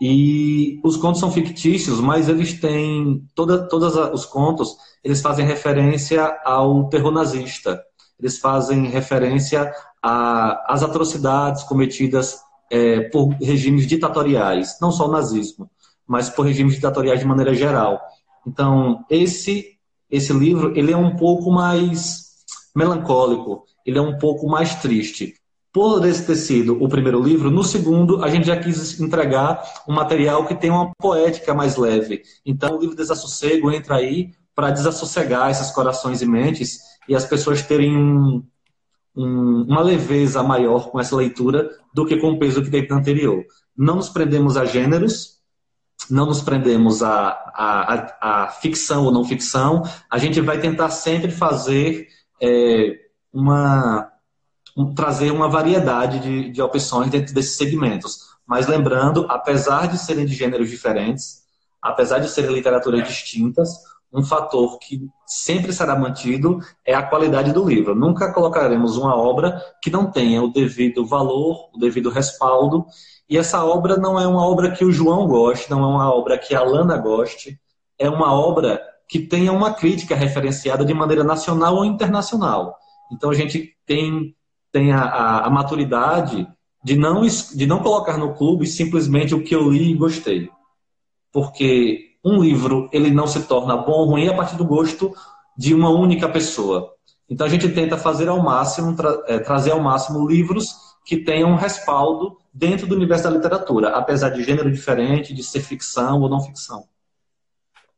[0.00, 6.24] e os contos são fictícios, mas eles têm toda, todos os contos eles fazem referência
[6.44, 7.82] ao terror nazista.
[8.18, 15.70] Eles fazem referência às atrocidades cometidas é, por regimes ditatoriais, não só o nazismo,
[16.06, 18.00] mas por regimes ditatoriais de maneira geral.
[18.46, 19.72] Então, esse
[20.10, 22.32] esse livro ele é um pouco mais
[22.76, 25.34] melancólico, ele é um pouco mais triste
[25.72, 29.94] por esse ter sido o primeiro livro, no segundo a gente já quis entregar um
[29.94, 32.22] material que tem uma poética mais leve.
[32.44, 36.78] Então o livro Desassossego entra aí para desassossegar esses corações e mentes
[37.08, 38.44] e as pessoas terem um,
[39.16, 42.96] um, uma leveza maior com essa leitura do que com o peso que tem no
[42.96, 43.42] anterior.
[43.74, 45.31] Não nos prendemos a gêneros,
[46.12, 51.30] não nos prendemos a, a, a, ficção ou não ficção, a gente vai tentar sempre
[51.30, 52.06] fazer
[52.40, 52.98] é,
[53.32, 54.10] uma
[54.94, 58.30] trazer uma variedade de, de opções dentro desses segmentos.
[58.46, 61.42] Mas lembrando, apesar de serem de gêneros diferentes,
[61.80, 63.70] apesar de serem literaturas distintas,
[64.12, 67.94] um fator que sempre será mantido é a qualidade do livro.
[67.94, 72.84] Nunca colocaremos uma obra que não tenha o devido valor, o devido respaldo.
[73.28, 76.36] E essa obra não é uma obra que o João goste, não é uma obra
[76.36, 77.58] que a Lana goste,
[77.98, 82.76] é uma obra que tenha uma crítica referenciada de maneira nacional ou internacional.
[83.10, 84.34] Então a gente tem
[84.72, 86.48] tem a, a, a, maturidade
[86.82, 90.48] de não, de não colocar no clube simplesmente o que eu li e gostei.
[91.30, 95.14] Porque um livro ele não se torna bom ou ruim a partir do gosto
[95.56, 96.94] de uma única pessoa.
[97.28, 101.56] Então a gente tenta fazer ao máximo, tra é, trazer ao máximo livros que tenham
[101.56, 106.40] respaldo dentro do universo da literatura, apesar de gênero diferente, de ser ficção ou não
[106.40, 106.84] ficção.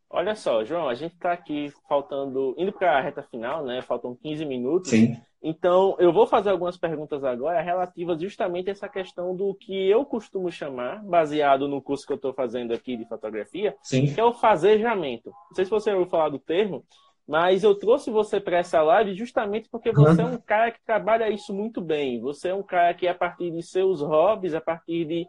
[0.09, 3.83] Olha só, João, a gente está aqui faltando, indo para a reta final, né?
[3.83, 4.91] Faltam 15 minutos.
[4.91, 5.17] Sim.
[5.47, 10.03] Então, eu vou fazer algumas perguntas agora relativas justamente a essa questão do que eu
[10.03, 14.07] costumo chamar, baseado no curso que eu estou fazendo aqui de fotografia, Sim.
[14.07, 15.29] que é o fazejamento.
[15.29, 16.83] Não sei se você ouviu falar do termo,
[17.29, 20.29] mas eu trouxe você para essa live justamente porque você uhum.
[20.29, 22.19] é um cara que trabalha isso muito bem.
[22.23, 25.27] Você é um cara que, a partir de seus hobbies, a partir de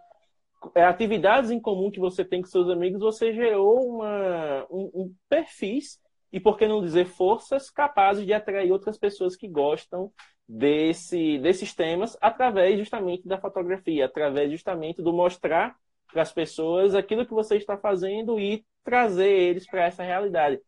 [0.73, 5.13] é, atividades em comum que você tem com seus amigos, você gerou uma, um, um
[5.27, 5.99] perfis
[6.35, 10.11] e, por que não dizer, forças capazes de atrair outras pessoas que gostam
[10.45, 15.77] desse, desses temas através justamente da fotografia, através justamente do mostrar
[16.11, 20.59] para as pessoas aquilo que você está fazendo e trazer eles para essa realidade.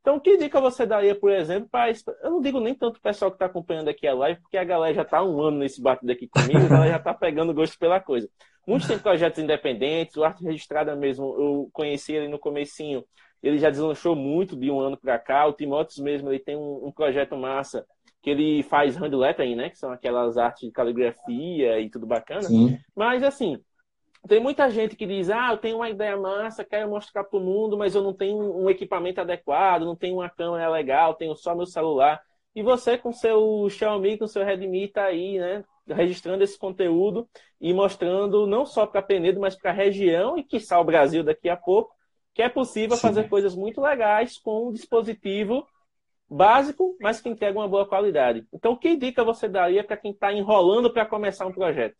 [0.00, 1.90] Então, que dica você daria, por exemplo, para.
[2.22, 4.62] Eu não digo nem tanto o pessoal que está acompanhando aqui a live, porque a
[4.62, 7.98] galera já está um ano nesse batido aqui comigo, ela já está pegando gosto pela
[7.98, 8.30] coisa.
[8.64, 13.04] Muitos têm projetos independentes, o Arte Registrada mesmo, eu conheci ele no comecinho,
[13.42, 15.46] ele já deslanchou muito de um ano para cá.
[15.46, 17.86] O Timóteo mesmo, ele tem um, um, projeto massa
[18.22, 19.70] que ele faz hand lettering, né?
[19.70, 22.42] Que são aquelas artes de caligrafia e tudo bacana.
[22.42, 22.78] Sim.
[22.94, 23.60] Mas, assim,
[24.26, 27.42] tem muita gente que diz, ah, eu tenho uma ideia massa, quero mostrar para o
[27.42, 31.54] mundo, mas eu não tenho um equipamento adequado, não tenho uma câmera legal, tenho só
[31.54, 32.20] meu celular.
[32.54, 35.64] E você com seu Xiaomi, com seu Redmi, tá aí, né?
[35.86, 37.28] Registrando esse conteúdo
[37.60, 41.48] e mostrando não só para Penedo, mas para a região e, quiçá, o Brasil daqui
[41.48, 41.94] a pouco,
[42.36, 43.02] que é possível Sim.
[43.02, 45.66] fazer coisas muito legais com um dispositivo
[46.28, 48.44] básico, mas que entrega uma boa qualidade.
[48.52, 51.96] Então, que dica você daria para quem está enrolando para começar um projeto?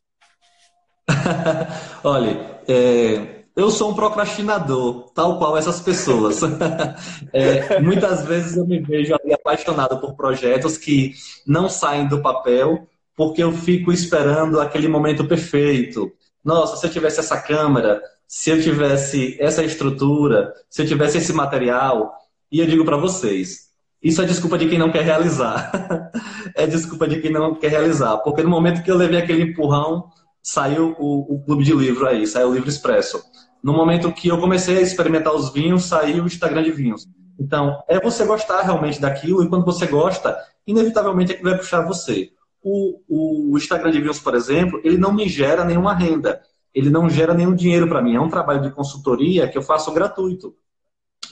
[2.05, 6.43] Olha, é, eu sou um procrastinador, tal qual essas pessoas.
[7.33, 11.15] é, muitas vezes eu me vejo apaixonado por projetos que
[11.47, 16.13] não saem do papel porque eu fico esperando aquele momento perfeito.
[16.45, 21.33] Nossa, se eu tivesse essa câmera, se eu tivesse essa estrutura, se eu tivesse esse
[21.33, 22.13] material,
[22.51, 23.67] e eu digo para vocês,
[24.03, 25.71] isso é desculpa de quem não quer realizar.
[26.55, 30.11] é desculpa de quem não quer realizar, porque no momento que eu levei aquele empurrão,
[30.43, 33.23] saiu o, o clube de livro aí, saiu o livro expresso.
[33.63, 37.07] No momento que eu comecei a experimentar os vinhos, saiu o Instagram de vinhos.
[37.39, 41.83] Então, é você gostar realmente daquilo, e quando você gosta, inevitavelmente é que vai puxar
[41.83, 42.31] você.
[42.63, 46.41] O, o Instagram de vinhos, por exemplo, ele não me gera nenhuma renda
[46.77, 48.15] ele não gera nenhum dinheiro para mim.
[48.15, 50.55] É um trabalho de consultoria que eu faço gratuito.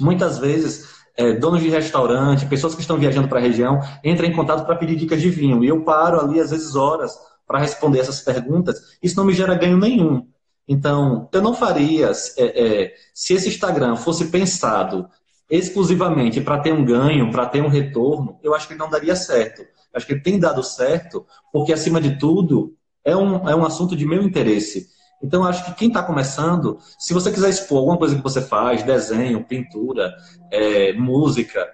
[0.01, 4.33] Muitas vezes, é, donos de restaurante, pessoas que estão viajando para a região, entram em
[4.33, 5.63] contato para pedir dicas de vinho.
[5.63, 7.15] E eu paro ali, às vezes, horas
[7.47, 8.97] para responder essas perguntas.
[9.03, 10.27] Isso não me gera ganho nenhum.
[10.67, 12.45] Então, eu não faria, é,
[12.83, 15.07] é, se esse Instagram fosse pensado
[15.51, 19.63] exclusivamente para ter um ganho, para ter um retorno, eu acho que não daria certo.
[19.93, 22.75] Acho que tem dado certo, porque, acima de tudo,
[23.05, 24.95] é um, é um assunto de meu interesse.
[25.25, 28.83] Então, acho que quem está começando, se você quiser expor alguma coisa que você faz,
[28.83, 30.15] desenho, pintura,
[30.53, 31.67] é, música,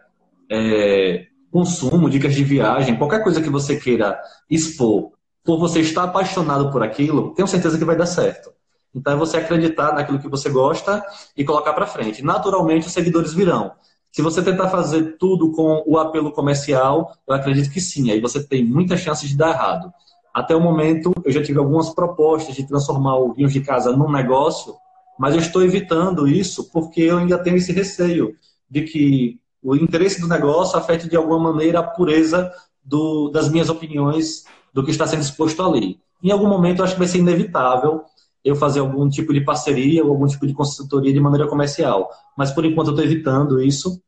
[0.48, 5.10] é, consumo, dicas de viagem, qualquer coisa que você queira expor,
[5.42, 8.52] por você estar apaixonado por aquilo, tenho certeza que vai dar certo.
[8.94, 11.04] Então, é você acreditar naquilo que você gosta
[11.36, 12.22] e colocar para frente.
[12.24, 13.72] Naturalmente, os seguidores virão.
[14.12, 18.46] Se você tentar fazer tudo com o apelo comercial, eu acredito que sim, aí você
[18.46, 19.92] tem muita chance de dar errado.
[20.32, 24.10] Até o momento, eu já tive algumas propostas de transformar o Vinhos de Casa num
[24.10, 24.74] negócio,
[25.18, 28.34] mas eu estou evitando isso porque eu ainda tenho esse receio
[28.70, 32.50] de que o interesse do negócio afete de alguma maneira a pureza
[32.82, 35.98] do, das minhas opiniões do que está sendo exposto ali.
[36.22, 38.02] Em algum momento, eu acho que vai ser inevitável
[38.42, 42.08] eu fazer algum tipo de parceria ou algum tipo de consultoria de maneira comercial.
[42.36, 44.00] Mas, por enquanto, eu estou evitando isso.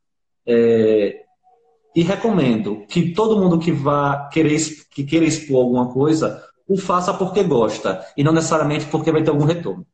[0.46, 1.22] É,
[1.94, 4.58] e recomendo que todo mundo que vá querer
[4.90, 9.30] que queira expor alguma coisa o faça porque gosta e não necessariamente porque vai ter
[9.30, 9.86] algum retorno.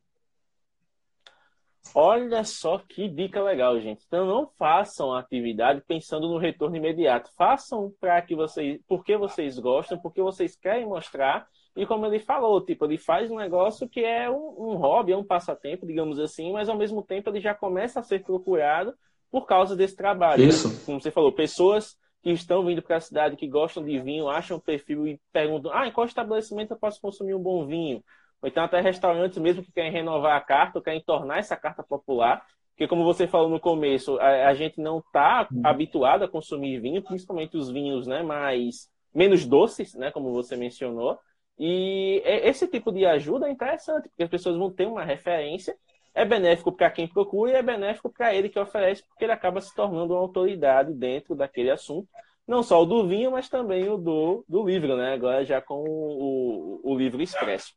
[1.93, 4.03] Olha só que dica legal, gente.
[4.07, 7.31] Então não façam a atividade pensando no retorno imediato.
[7.35, 11.47] Façam para que vocês, porque vocês gostam, porque vocês querem mostrar.
[11.75, 15.17] E como ele falou, tipo, ele faz um negócio que é um, um hobby, é
[15.17, 18.93] um passatempo, digamos assim, mas ao mesmo tempo ele já começa a ser procurado
[19.31, 20.43] por causa desse trabalho.
[20.43, 20.49] Né?
[20.49, 20.69] Isso.
[20.69, 20.75] Né?
[20.85, 24.57] Como você falou, pessoas que estão vindo para a cidade, que gostam de vinho, acham
[24.57, 28.03] o perfil e perguntam: ah, em qual estabelecimento eu posso consumir um bom vinho?
[28.41, 31.83] Ou então até restaurantes mesmo que querem renovar a carta, ou querem tornar essa carta
[31.83, 32.45] popular.
[32.71, 35.61] Porque, como você falou no começo, a, a gente não está uhum.
[35.65, 41.19] habituado a consumir vinho, principalmente os vinhos né, mais menos doces, né, como você mencionou.
[41.57, 45.75] E esse tipo de ajuda é interessante, porque as pessoas vão ter uma referência
[46.13, 49.61] é benéfico para quem procura e é benéfico para ele que oferece, porque ele acaba
[49.61, 52.07] se tornando uma autoridade dentro daquele assunto.
[52.47, 55.13] Não só o do vinho, mas também o do, do livro, né?
[55.13, 57.73] Agora já com o, o, livro expresso.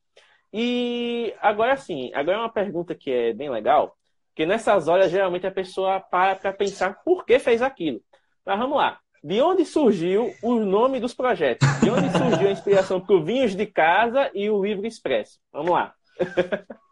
[0.53, 3.95] E agora sim, agora é uma pergunta que é bem legal,
[4.35, 8.01] que nessas horas geralmente a pessoa para para pensar por que fez aquilo.
[8.45, 8.99] Mas vamos lá.
[9.23, 11.69] De onde surgiu o nome dos projetos?
[11.81, 15.39] De onde surgiu a inspiração para o Vinhos de Casa e o Livro Expresso?
[15.53, 15.95] Vamos lá.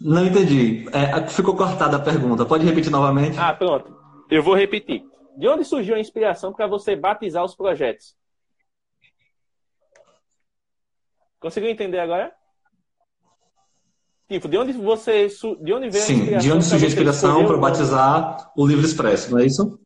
[0.00, 0.86] Não entendi.
[0.92, 2.44] É, ficou cortada a pergunta.
[2.44, 3.38] Pode repetir novamente?
[3.38, 3.96] Ah, pronto.
[4.30, 5.04] Eu vou repetir.
[5.36, 8.16] De onde surgiu a inspiração para você batizar os projetos?
[11.38, 12.32] Conseguiu entender agora?
[14.28, 15.28] Tipo, de onde você
[15.62, 16.40] de onde veio Sim, a inspiração?
[16.40, 19.78] de onde surgiu a inspiração para batizar o livro expresso, não é isso?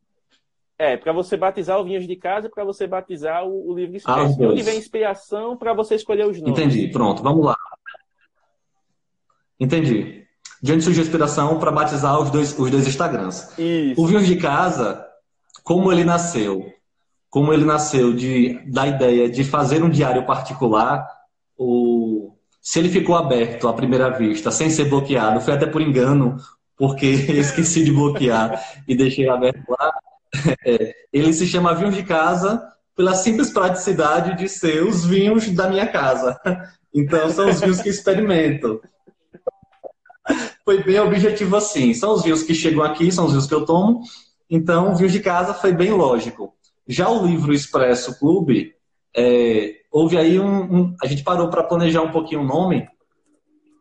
[0.78, 3.96] É, para você batizar o Vinhos de Casa e para você batizar o, o livro
[3.96, 4.32] expresso.
[4.32, 6.58] Ah, de onde vem a inspiração para você escolher os nomes?
[6.58, 7.56] Entendi, pronto, vamos lá.
[9.60, 10.24] Entendi.
[10.62, 13.48] De onde surgiu a inspiração para batizar os dois, os dois Instagrams?
[13.58, 14.00] Isso.
[14.00, 15.04] O Vinhos de Casa,
[15.62, 16.66] como ele nasceu?
[17.28, 21.06] Como ele nasceu de, da ideia de fazer um diário particular,
[21.56, 26.36] o, se ele ficou aberto à primeira vista, sem ser bloqueado, foi até por engano,
[26.76, 29.92] porque esqueci de bloquear e deixei aberto lá.
[30.64, 32.62] É, ele se chama Vinhos de Casa
[32.96, 36.38] pela simples praticidade de ser os vinhos da minha casa.
[36.92, 38.82] Então, são os vinhos que experimento.
[40.64, 41.94] Foi bem objetivo assim.
[41.94, 44.02] São os vinhos que chegam aqui, são os vinhos que eu tomo.
[44.48, 46.54] Então, vinhos de casa foi bem lógico.
[46.86, 48.74] Já o livro Expresso Clube,
[49.16, 52.88] é, houve aí um, um, A gente parou para planejar um pouquinho o nome,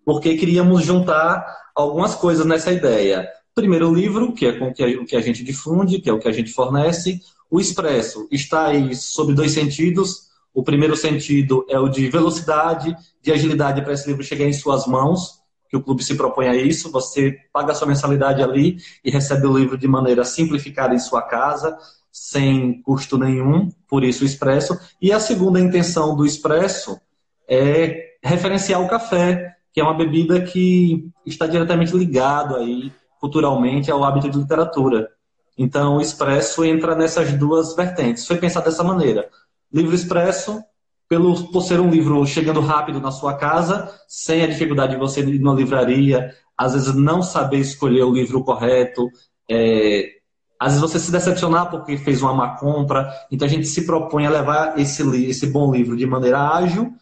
[0.06, 3.28] porque queríamos juntar algumas coisas nessa ideia.
[3.54, 6.28] Primeiro, o livro, que é com o que a gente difunde, que é o que
[6.28, 7.20] a gente fornece.
[7.50, 10.30] O Expresso está aí sob dois sentidos.
[10.54, 14.86] O primeiro sentido é o de velocidade, de agilidade para esse livro chegar em suas
[14.88, 15.39] mãos,
[15.70, 16.92] que o clube se propõe a isso.
[16.92, 21.22] Você paga a sua mensalidade ali e recebe o livro de maneira simplificada em sua
[21.22, 21.78] casa,
[22.12, 24.78] sem custo nenhum, por isso o Expresso.
[25.02, 27.00] E a segunda intenção do Expresso
[27.48, 34.04] é referenciar o café, que é uma bebida que está diretamente ligado aí culturalmente ao
[34.04, 35.10] hábito de literatura.
[35.58, 38.26] Então, o Expresso entra nessas duas vertentes.
[38.26, 39.30] Foi pensado dessa maneira.
[39.72, 40.64] Livro Expresso,
[41.10, 45.22] pelo, por ser um livro chegando rápido na sua casa, sem a dificuldade de você
[45.22, 49.10] ir na livraria, às vezes não saber escolher o livro correto,
[49.50, 50.12] é,
[50.60, 53.12] às vezes você se decepcionar porque fez uma má compra.
[53.32, 56.94] Então a gente se propõe a levar esse, esse bom livro de maneira ágil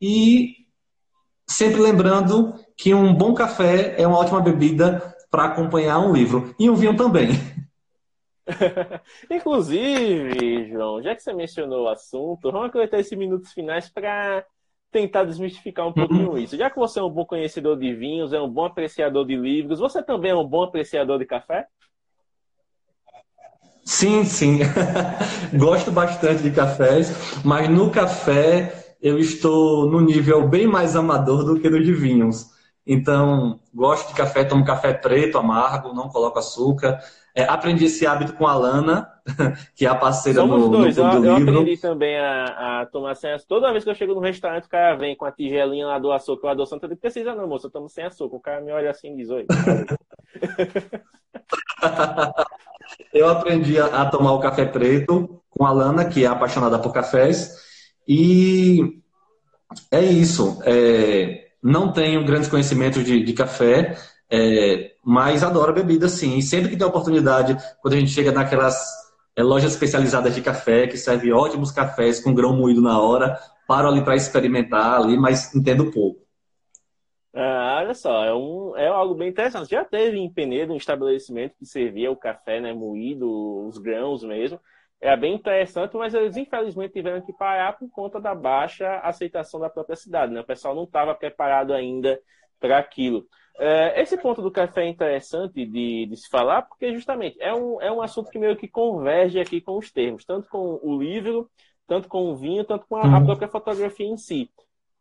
[0.00, 0.54] e
[1.48, 6.54] sempre lembrando que um bom café é uma ótima bebida para acompanhar um livro.
[6.58, 7.30] E um vinho também.
[9.30, 14.44] Inclusive, João, já que você mencionou o assunto, vamos aproveitar esses minutos finais para
[14.90, 16.38] tentar desmistificar um pouquinho uhum.
[16.38, 16.56] isso.
[16.56, 19.80] Já que você é um bom conhecedor de vinhos, é um bom apreciador de livros,
[19.80, 21.66] você também é um bom apreciador de café?
[23.84, 24.58] Sim, sim.
[25.56, 31.60] Gosto bastante de cafés, mas no café eu estou no nível bem mais amador do
[31.60, 32.50] que no de vinhos.
[32.86, 36.98] Então, gosto de café, tomo café preto, amargo, não coloco açúcar.
[37.36, 39.12] É, aprendi esse hábito com a Lana,
[39.76, 40.96] que é a parceira Somos no, dois.
[40.96, 41.60] no eu, eu livro.
[41.60, 43.56] aprendi também a, a tomar sem açúcar.
[43.56, 46.10] Toda vez que eu chego no restaurante, o cara vem com a tigelinha lá do
[46.10, 46.86] açúcar, lá do açúcar.
[46.86, 48.36] Eu digo, precisa não, moça, eu tomo sem açúcar.
[48.36, 49.44] O cara me olha assim e diz, oi.
[53.12, 56.90] eu aprendi a, a, tomar o café preto com a Lana, que é apaixonada por
[56.90, 57.54] cafés.
[58.08, 58.98] E
[59.90, 60.58] é isso.
[60.64, 63.94] É, não tenho grandes conhecimentos de, de café,
[64.30, 66.36] é, mas adoro bebida sim.
[66.36, 68.76] E sempre que tem oportunidade, quando a gente chega naquelas
[69.36, 73.38] é, lojas especializadas de café, que servem ótimos cafés com grão moído na hora,
[73.68, 76.26] paro ali para experimentar ali, mas entendo pouco.
[77.32, 79.70] Ah, olha só, é, um, é algo bem interessante.
[79.70, 84.58] Já teve em Penedo um estabelecimento que servia o café né, moído, os grãos mesmo.
[85.00, 89.70] É bem interessante, mas eles infelizmente tiveram que parar por conta da baixa aceitação da
[89.70, 90.32] própria cidade.
[90.32, 90.40] Né?
[90.40, 92.18] O pessoal não estava preparado ainda
[92.58, 93.24] para aquilo.
[93.58, 97.80] É, esse ponto do café é interessante de, de, se falar, porque justamente é um,
[97.80, 101.50] é um assunto que meio que converge aqui com os termos, tanto com o livro,
[101.86, 103.24] tanto com o vinho, tanto com a, a uhum.
[103.24, 104.50] própria fotografia em si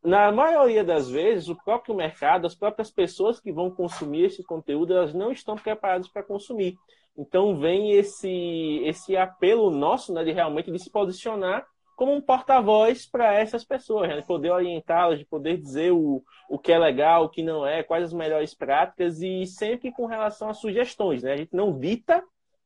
[0.05, 4.93] na maioria das vezes, o próprio mercado, as próprias pessoas que vão consumir esse conteúdo,
[4.93, 6.77] elas não estão preparadas para consumir.
[7.17, 11.65] Então vem esse esse apelo nosso, né, de realmente de se posicionar
[11.95, 16.59] como um porta-voz para essas pessoas, né, de poder orientá-las, de poder dizer o, o
[16.59, 20.49] que é legal, o que não é, quais as melhores práticas e sempre com relação
[20.49, 21.33] a sugestões, né?
[21.33, 22.23] A gente não dita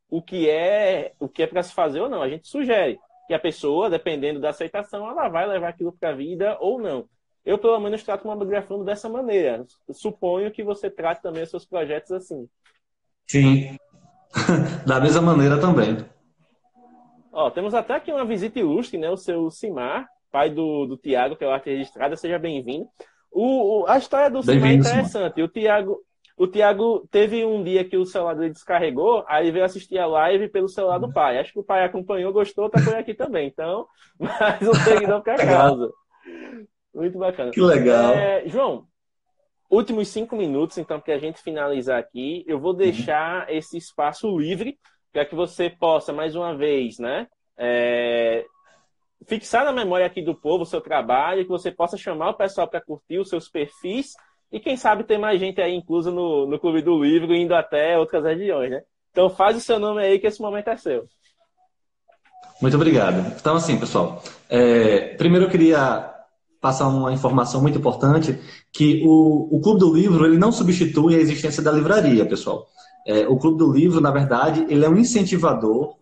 [0.09, 3.33] o que é o que é para se fazer ou não, a gente sugere que
[3.33, 7.07] a pessoa, dependendo da aceitação, ela vai levar aquilo para a vida ou não.
[7.45, 9.63] Eu, pelo menos, trato uma biografando dessa maneira.
[9.91, 12.49] Suponho que você trate também os seus projetos assim.
[13.27, 13.77] Sim.
[14.85, 15.97] da mesma maneira também.
[17.39, 19.09] Ó, temos até aqui uma visita ilustre, né?
[19.09, 22.17] O seu Simar, pai do, do Tiago, que é o arte registrada.
[22.17, 22.85] Seja bem-vindo.
[23.31, 25.41] O, o, a história do Simar é interessante.
[25.41, 26.03] O Tiago,
[26.35, 30.49] o Thiago teve um dia que o celular dele descarregou, aí veio assistir a live
[30.49, 31.39] pelo celular do pai.
[31.39, 33.47] Acho que o pai acompanhou, gostou, tá por aqui também.
[33.47, 33.87] Então,
[34.19, 35.89] mais um seguidor para casa.
[36.93, 37.51] Muito bacana.
[37.51, 38.15] Que legal.
[38.15, 38.83] É, João,
[39.71, 43.55] últimos cinco minutos, então, para a gente finalizar aqui, eu vou deixar uhum.
[43.55, 44.77] esse espaço livre
[45.11, 47.27] para que você possa, mais uma vez, né?
[47.57, 48.45] É,
[49.27, 52.67] fixar na memória aqui do povo o seu trabalho, que você possa chamar o pessoal
[52.67, 54.13] para curtir os seus perfis
[54.51, 57.97] e quem sabe ter mais gente aí inclusa no, no Clube do Livro, indo até
[57.97, 58.81] outras regiões, né?
[59.11, 61.07] Então faz o seu nome aí que esse momento é seu.
[62.61, 63.35] Muito obrigado.
[63.39, 66.13] Então, assim, pessoal, é, primeiro eu queria
[66.59, 68.37] passar uma informação muito importante,
[68.71, 72.67] que o, o Clube do Livro ele não substitui a existência da livraria, pessoal.
[73.05, 75.95] É, o Clube do Livro, na verdade, ele é um incentivador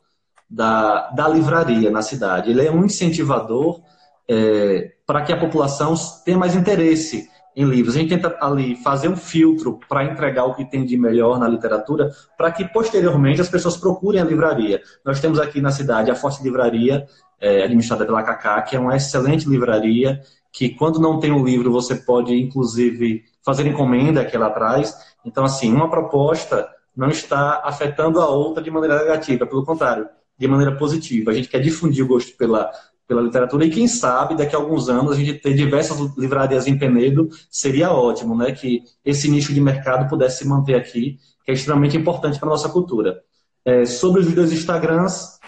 [0.49, 2.51] da, da livraria na cidade.
[2.51, 3.81] Ele é um incentivador
[4.27, 5.93] é, para que a população
[6.25, 7.95] tenha mais interesse em livros.
[7.95, 11.47] A gente tenta ali fazer um filtro para entregar o que tem de melhor na
[11.47, 14.81] literatura, para que posteriormente as pessoas procurem a livraria.
[15.03, 17.07] Nós temos aqui na cidade a Forte Livraria,
[17.41, 20.21] é, administrada pela Cacá, que é uma excelente livraria,
[20.53, 24.95] que quando não tem um livro você pode, inclusive, fazer encomenda aqui lá atrás.
[25.25, 26.67] Então, assim, uma proposta
[26.97, 31.31] não está afetando a outra de maneira negativa, pelo contrário, de maneira positiva.
[31.31, 32.71] A gente quer difundir o gosto pela
[33.07, 36.77] pela literatura e quem sabe daqui a alguns anos a gente ter diversas livrarias em
[36.77, 38.51] Penedo seria ótimo, né?
[38.51, 42.51] Que esse nicho de mercado pudesse se manter aqui, que é extremamente importante para a
[42.51, 43.23] nossa cultura.
[43.63, 45.39] É, sobre os dois Instagrams,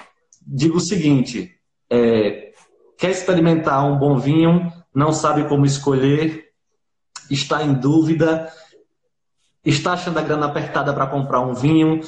[0.48, 1.52] digo o seguinte:
[1.90, 2.54] é,
[2.98, 6.46] quer experimentar um bom vinho, não sabe como escolher,
[7.30, 8.50] está em dúvida,
[9.64, 12.02] está achando a grana apertada para comprar um vinho,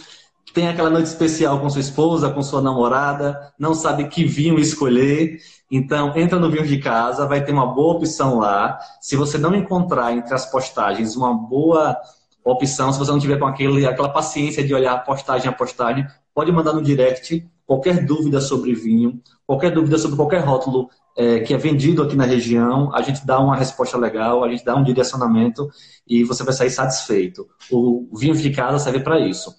[0.54, 5.40] tem aquela noite especial com sua esposa, com sua namorada, não sabe que vinho escolher.
[5.70, 8.78] Então, entra no Vinho de Casa, vai ter uma boa opção lá.
[9.00, 11.98] Se você não encontrar entre as postagens uma boa
[12.44, 16.52] opção, se você não tiver com aquele, aquela paciência de olhar postagem a postagem, pode
[16.52, 21.58] mandar no direct qualquer dúvida sobre vinho, qualquer dúvida sobre qualquer rótulo é, que é
[21.58, 25.70] vendido aqui na região, a gente dá uma resposta legal, a gente dá um direcionamento
[26.08, 27.48] e você vai sair satisfeito.
[27.72, 29.54] O Vinho de Casa serve para isso.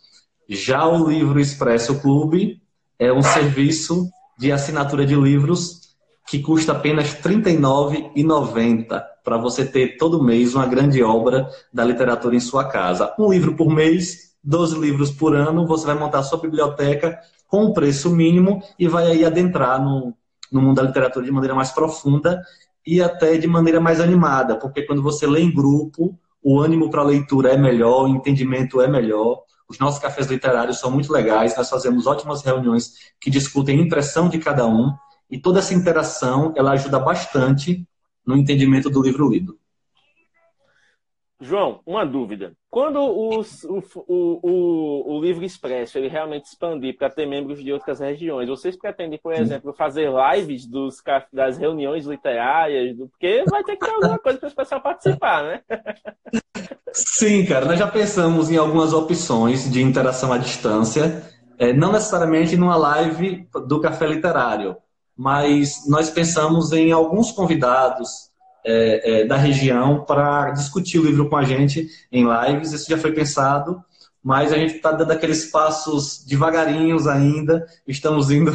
[0.48, 2.61] Já o Livro Expresso Clube
[2.98, 5.82] é um serviço de assinatura de livros
[6.28, 12.34] que custa apenas R$ 39,90 para você ter todo mês uma grande obra da literatura
[12.34, 13.14] em sua casa.
[13.18, 17.72] Um livro por mês, 12 livros por ano, você vai montar sua biblioteca com um
[17.72, 20.14] preço mínimo e vai aí adentrar no,
[20.53, 22.42] no mundo da literatura de maneira mais profunda
[22.86, 27.00] e até de maneira mais animada, porque quando você lê em grupo, o ânimo para
[27.00, 29.42] a leitura é melhor, o entendimento é melhor.
[29.68, 34.28] Os nossos cafés literários são muito legais, nós fazemos ótimas reuniões que discutem a impressão
[34.28, 34.92] de cada um,
[35.30, 37.86] e toda essa interação ela ajuda bastante
[38.26, 39.57] no entendimento do livro lido.
[41.43, 42.53] João, uma dúvida.
[42.70, 47.99] Quando o, o, o, o, Livro Expresso ele realmente expandir para ter membros de outras
[47.99, 52.97] regiões, vocês pretendem, por exemplo, fazer lives dos, das reuniões literárias?
[52.97, 55.61] Porque vai ter que ter alguma coisa para o pessoal participar, né?
[56.95, 57.66] Sim, cara.
[57.66, 61.24] Nós já pensamos em algumas opções de interação à distância,
[61.59, 64.76] é, não necessariamente numa live do Café Literário,
[65.16, 68.32] mas nós pensamos em alguns convidados
[68.64, 72.72] é, é, da região para discutir o livro com a gente em lives.
[72.72, 73.82] Isso já foi pensado,
[74.22, 77.66] mas a gente está dando aqueles passos devagarinhos ainda.
[77.86, 78.52] Estamos indo,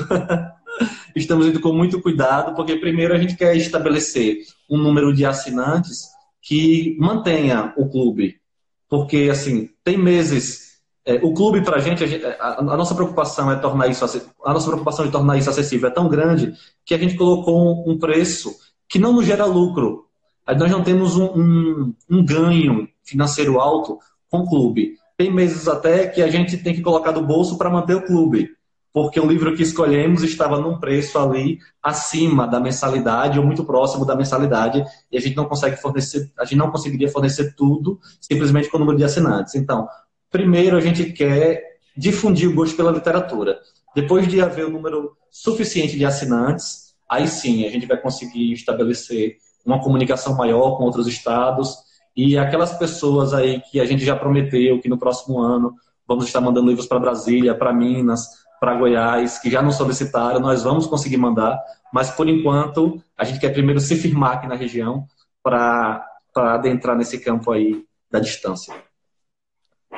[1.15, 4.37] estamos indo com muito cuidado, porque primeiro a gente quer estabelecer
[4.69, 6.07] um número de assinantes
[6.41, 8.39] que mantenha o clube,
[8.87, 10.67] porque assim tem meses
[11.07, 12.03] é, o clube para a gente,
[12.37, 14.03] a, a, nossa preocupação é tornar isso
[14.43, 16.53] a nossa preocupação de tornar isso acessível é tão grande
[16.85, 18.53] que a gente colocou um preço
[18.87, 20.05] que não nos gera lucro.
[20.47, 24.95] Nós não temos um, um, um ganho financeiro alto com o clube.
[25.17, 28.51] Tem meses até que a gente tem que colocar do bolso para manter o clube,
[28.93, 34.05] porque o livro que escolhemos estava num preço ali acima da mensalidade ou muito próximo
[34.05, 38.69] da mensalidade e a gente não consegue fornecer, a gente não conseguiria fornecer tudo simplesmente
[38.69, 39.55] com o número de assinantes.
[39.55, 39.87] Então,
[40.31, 43.59] primeiro a gente quer difundir o gosto pela literatura.
[43.95, 49.37] Depois de haver um número suficiente de assinantes, aí sim a gente vai conseguir estabelecer
[49.65, 51.77] uma comunicação maior com outros estados
[52.15, 55.75] e aquelas pessoas aí que a gente já prometeu que no próximo ano
[56.07, 58.27] vamos estar mandando livros para Brasília, para Minas,
[58.59, 61.61] para Goiás, que já nos solicitaram, nós vamos conseguir mandar,
[61.93, 65.05] mas por enquanto a gente quer primeiro se firmar aqui na região
[65.43, 66.05] para
[66.35, 68.73] adentrar nesse campo aí da distância.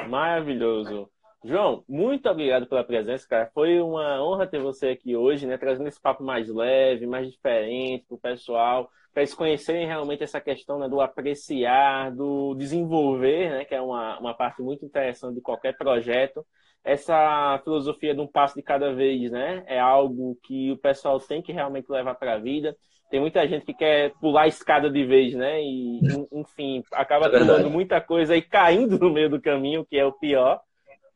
[0.10, 1.10] Maravilhoso.
[1.44, 3.50] João, muito obrigado pela presença, cara.
[3.54, 5.58] Foi uma honra ter você aqui hoje, né?
[5.58, 10.42] Trazendo esse papo mais leve, mais diferente para o pessoal, para eles conhecerem realmente essa
[10.42, 13.66] questão né, do apreciar, do desenvolver, né?
[13.66, 16.46] Que é uma, uma parte muito interessante de qualquer projeto.
[16.84, 19.64] Essa filosofia de um passo de cada vez, né?
[19.66, 22.76] É algo que o pessoal tem que realmente levar para a vida.
[23.10, 25.62] Tem muita gente que quer pular a escada de vez, né?
[25.64, 26.00] E,
[26.34, 30.12] enfim, acaba é pulando muita coisa e caindo no meio do caminho, que é o
[30.12, 30.60] pior.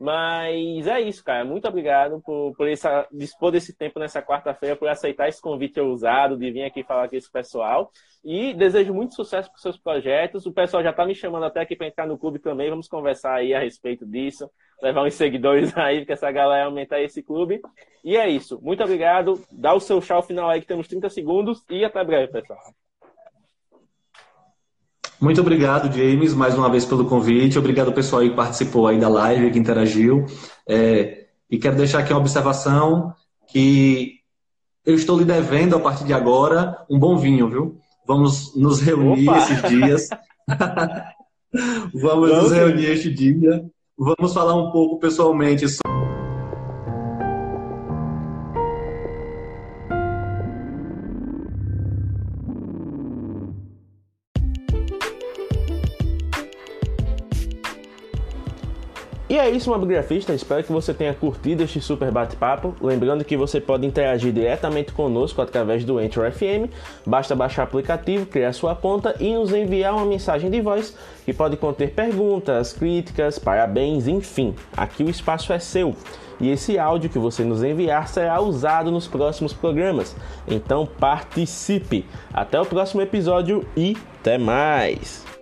[0.04, 1.46] Mas é isso, cara.
[1.46, 6.36] Muito obrigado por, por essa, dispor desse tempo nessa quarta-feira, por aceitar esse convite ousado
[6.38, 7.90] de vir aqui falar com esse pessoal.
[8.22, 10.46] E desejo muito sucesso para os seus projetos.
[10.46, 12.70] O pessoal já está me chamando até aqui para entrar no clube também.
[12.70, 14.52] Vamos conversar aí a respeito disso.
[14.82, 17.62] Levar uns seguidores aí, porque essa galera aumentar esse clube.
[18.04, 18.60] E é isso.
[18.62, 19.42] Muito obrigado.
[19.50, 21.64] Dá o seu tchau final aí, que temos 30 segundos.
[21.70, 22.60] E até breve, pessoal.
[25.24, 27.58] Muito obrigado, James, mais uma vez pelo convite.
[27.58, 30.26] Obrigado pessoal que participou aí da live, que interagiu.
[30.68, 33.14] É, e quero deixar aqui uma observação
[33.48, 34.16] que
[34.86, 37.78] eu estou lhe devendo, a partir de agora, um bom vinho, viu?
[38.06, 39.38] Vamos nos reunir Opa!
[39.38, 40.10] esses dias.
[41.96, 43.64] Vamos nos reunir este dia.
[43.98, 46.33] Vamos falar um pouco pessoalmente sobre
[59.44, 60.34] é isso, Mobigrafista.
[60.34, 62.74] Espero que você tenha curtido este super bate-papo.
[62.82, 66.72] Lembrando que você pode interagir diretamente conosco através do Enter FM.
[67.06, 71.34] Basta baixar o aplicativo, criar sua conta e nos enviar uma mensagem de voz que
[71.34, 74.56] pode conter perguntas, críticas, parabéns, enfim.
[74.76, 75.94] Aqui o espaço é seu.
[76.40, 80.16] E esse áudio que você nos enviar será usado nos próximos programas.
[80.48, 82.06] Então participe!
[82.34, 85.33] Até o próximo episódio e até mais!